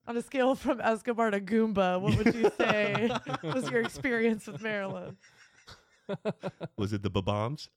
[0.07, 3.09] on a scale from Escobar to Goomba, what would you say
[3.43, 5.17] was your experience with Marilyn?
[6.77, 7.69] Was it the Bombs?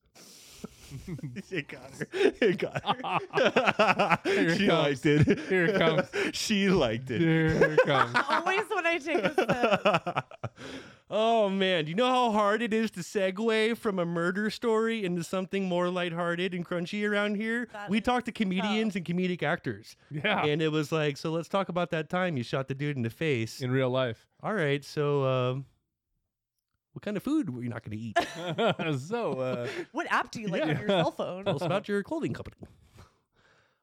[1.51, 2.07] it got her.
[2.13, 4.19] It got her.
[4.25, 5.05] Here she comes.
[5.05, 5.39] liked it.
[5.49, 6.09] Here it comes.
[6.37, 7.21] she liked it.
[7.21, 8.15] Here it comes.
[8.29, 10.61] Always when I take a sip.
[11.11, 15.05] oh man, do you know how hard it is to segue from a murder story
[15.05, 17.69] into something more lighthearted and crunchy around here?
[17.73, 19.97] That we talked to comedians and comedic actors.
[20.11, 20.45] Yeah.
[20.45, 23.03] And it was like, so let's talk about that time you shot the dude in
[23.03, 23.61] the face.
[23.61, 24.27] In real life.
[24.43, 25.67] All right, so um,
[26.93, 29.01] what kind of food were you not going to eat?
[29.09, 31.45] so, uh, What app do you like on your cell phone?
[31.45, 32.57] Tell us about your clothing company.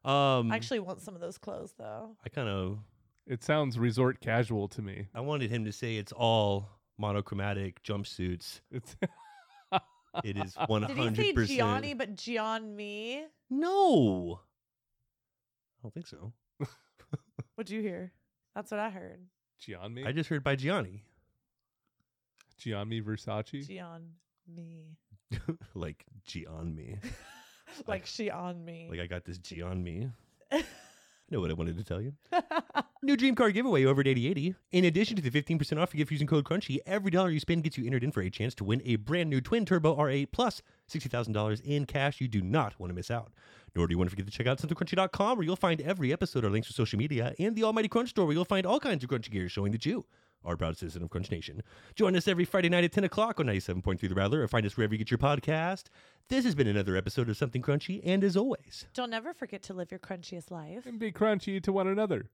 [0.05, 2.16] Um, I actually want some of those clothes though.
[2.26, 2.80] I kind of
[3.26, 5.08] it sounds resort casual to me.
[5.14, 8.62] I wanted him to say it's all monochromatic jumpsuits.
[8.72, 8.95] It's
[10.24, 11.60] It is one Did he hundred say percent.
[11.60, 13.26] Gianni but Gian me?
[13.49, 14.39] No,
[15.80, 16.34] I don't think so.
[17.55, 18.14] What'd you hear?
[18.55, 19.20] That's what I heard.
[19.60, 20.05] Gianni.
[20.05, 21.03] I just heard by Gianni,
[22.58, 23.68] Gianni Versace.
[23.68, 24.14] Gian
[24.47, 24.97] me.
[25.74, 26.97] like G on me,
[27.88, 28.88] like she on me.
[28.89, 30.10] like I got this G on me.
[30.51, 30.64] I
[31.30, 32.14] know what I wanted to tell you.
[33.03, 34.55] New dream car giveaway over at 8080.
[34.72, 37.64] In addition to the 15% off you get using code CRUNCHY, every dollar you spend
[37.64, 40.32] gets you entered in for a chance to win a brand new twin turbo R8
[40.32, 42.22] plus $60,000 in cash.
[42.22, 43.34] You do not want to miss out.
[43.76, 46.45] Nor do you want to forget to check out somethingcrunchy.com where you'll find every episode,
[46.45, 49.03] our links to social media, and the Almighty Crunch store where you'll find all kinds
[49.03, 50.05] of crunchy gear showing that you
[50.44, 51.62] are a proud citizen of Crunch Nation.
[51.96, 54.78] Join us every Friday night at 10 o'clock on 97.3 The Rattler or find us
[54.78, 55.86] wherever you get your podcast.
[56.30, 59.74] This has been another episode of Something Crunchy, and as always, Don't ever forget to
[59.74, 60.86] live your crunchiest life.
[60.86, 62.30] And be crunchy to one another.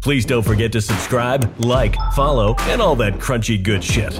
[0.00, 4.18] Please don't forget to subscribe, like, follow, and all that crunchy good shit.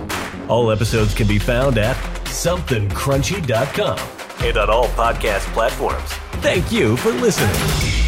[0.49, 1.97] All episodes can be found at
[2.27, 3.99] somethingcrunchy.com
[4.47, 6.13] and on all podcast platforms.
[6.43, 8.00] Thank you for listening.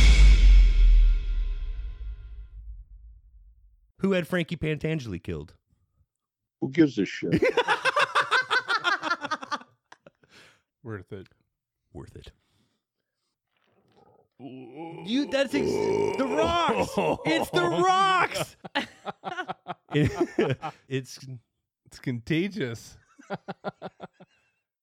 [4.03, 5.55] Who had Frankie Pentangeli killed?
[6.61, 7.41] Who gives a shit?
[10.83, 11.29] Worth it.
[11.93, 12.33] Worth it.
[14.41, 15.71] You that's ex-
[16.19, 16.91] the rocks.
[17.27, 18.57] It's the rocks.
[20.89, 21.21] it's
[21.87, 22.97] It's contagious.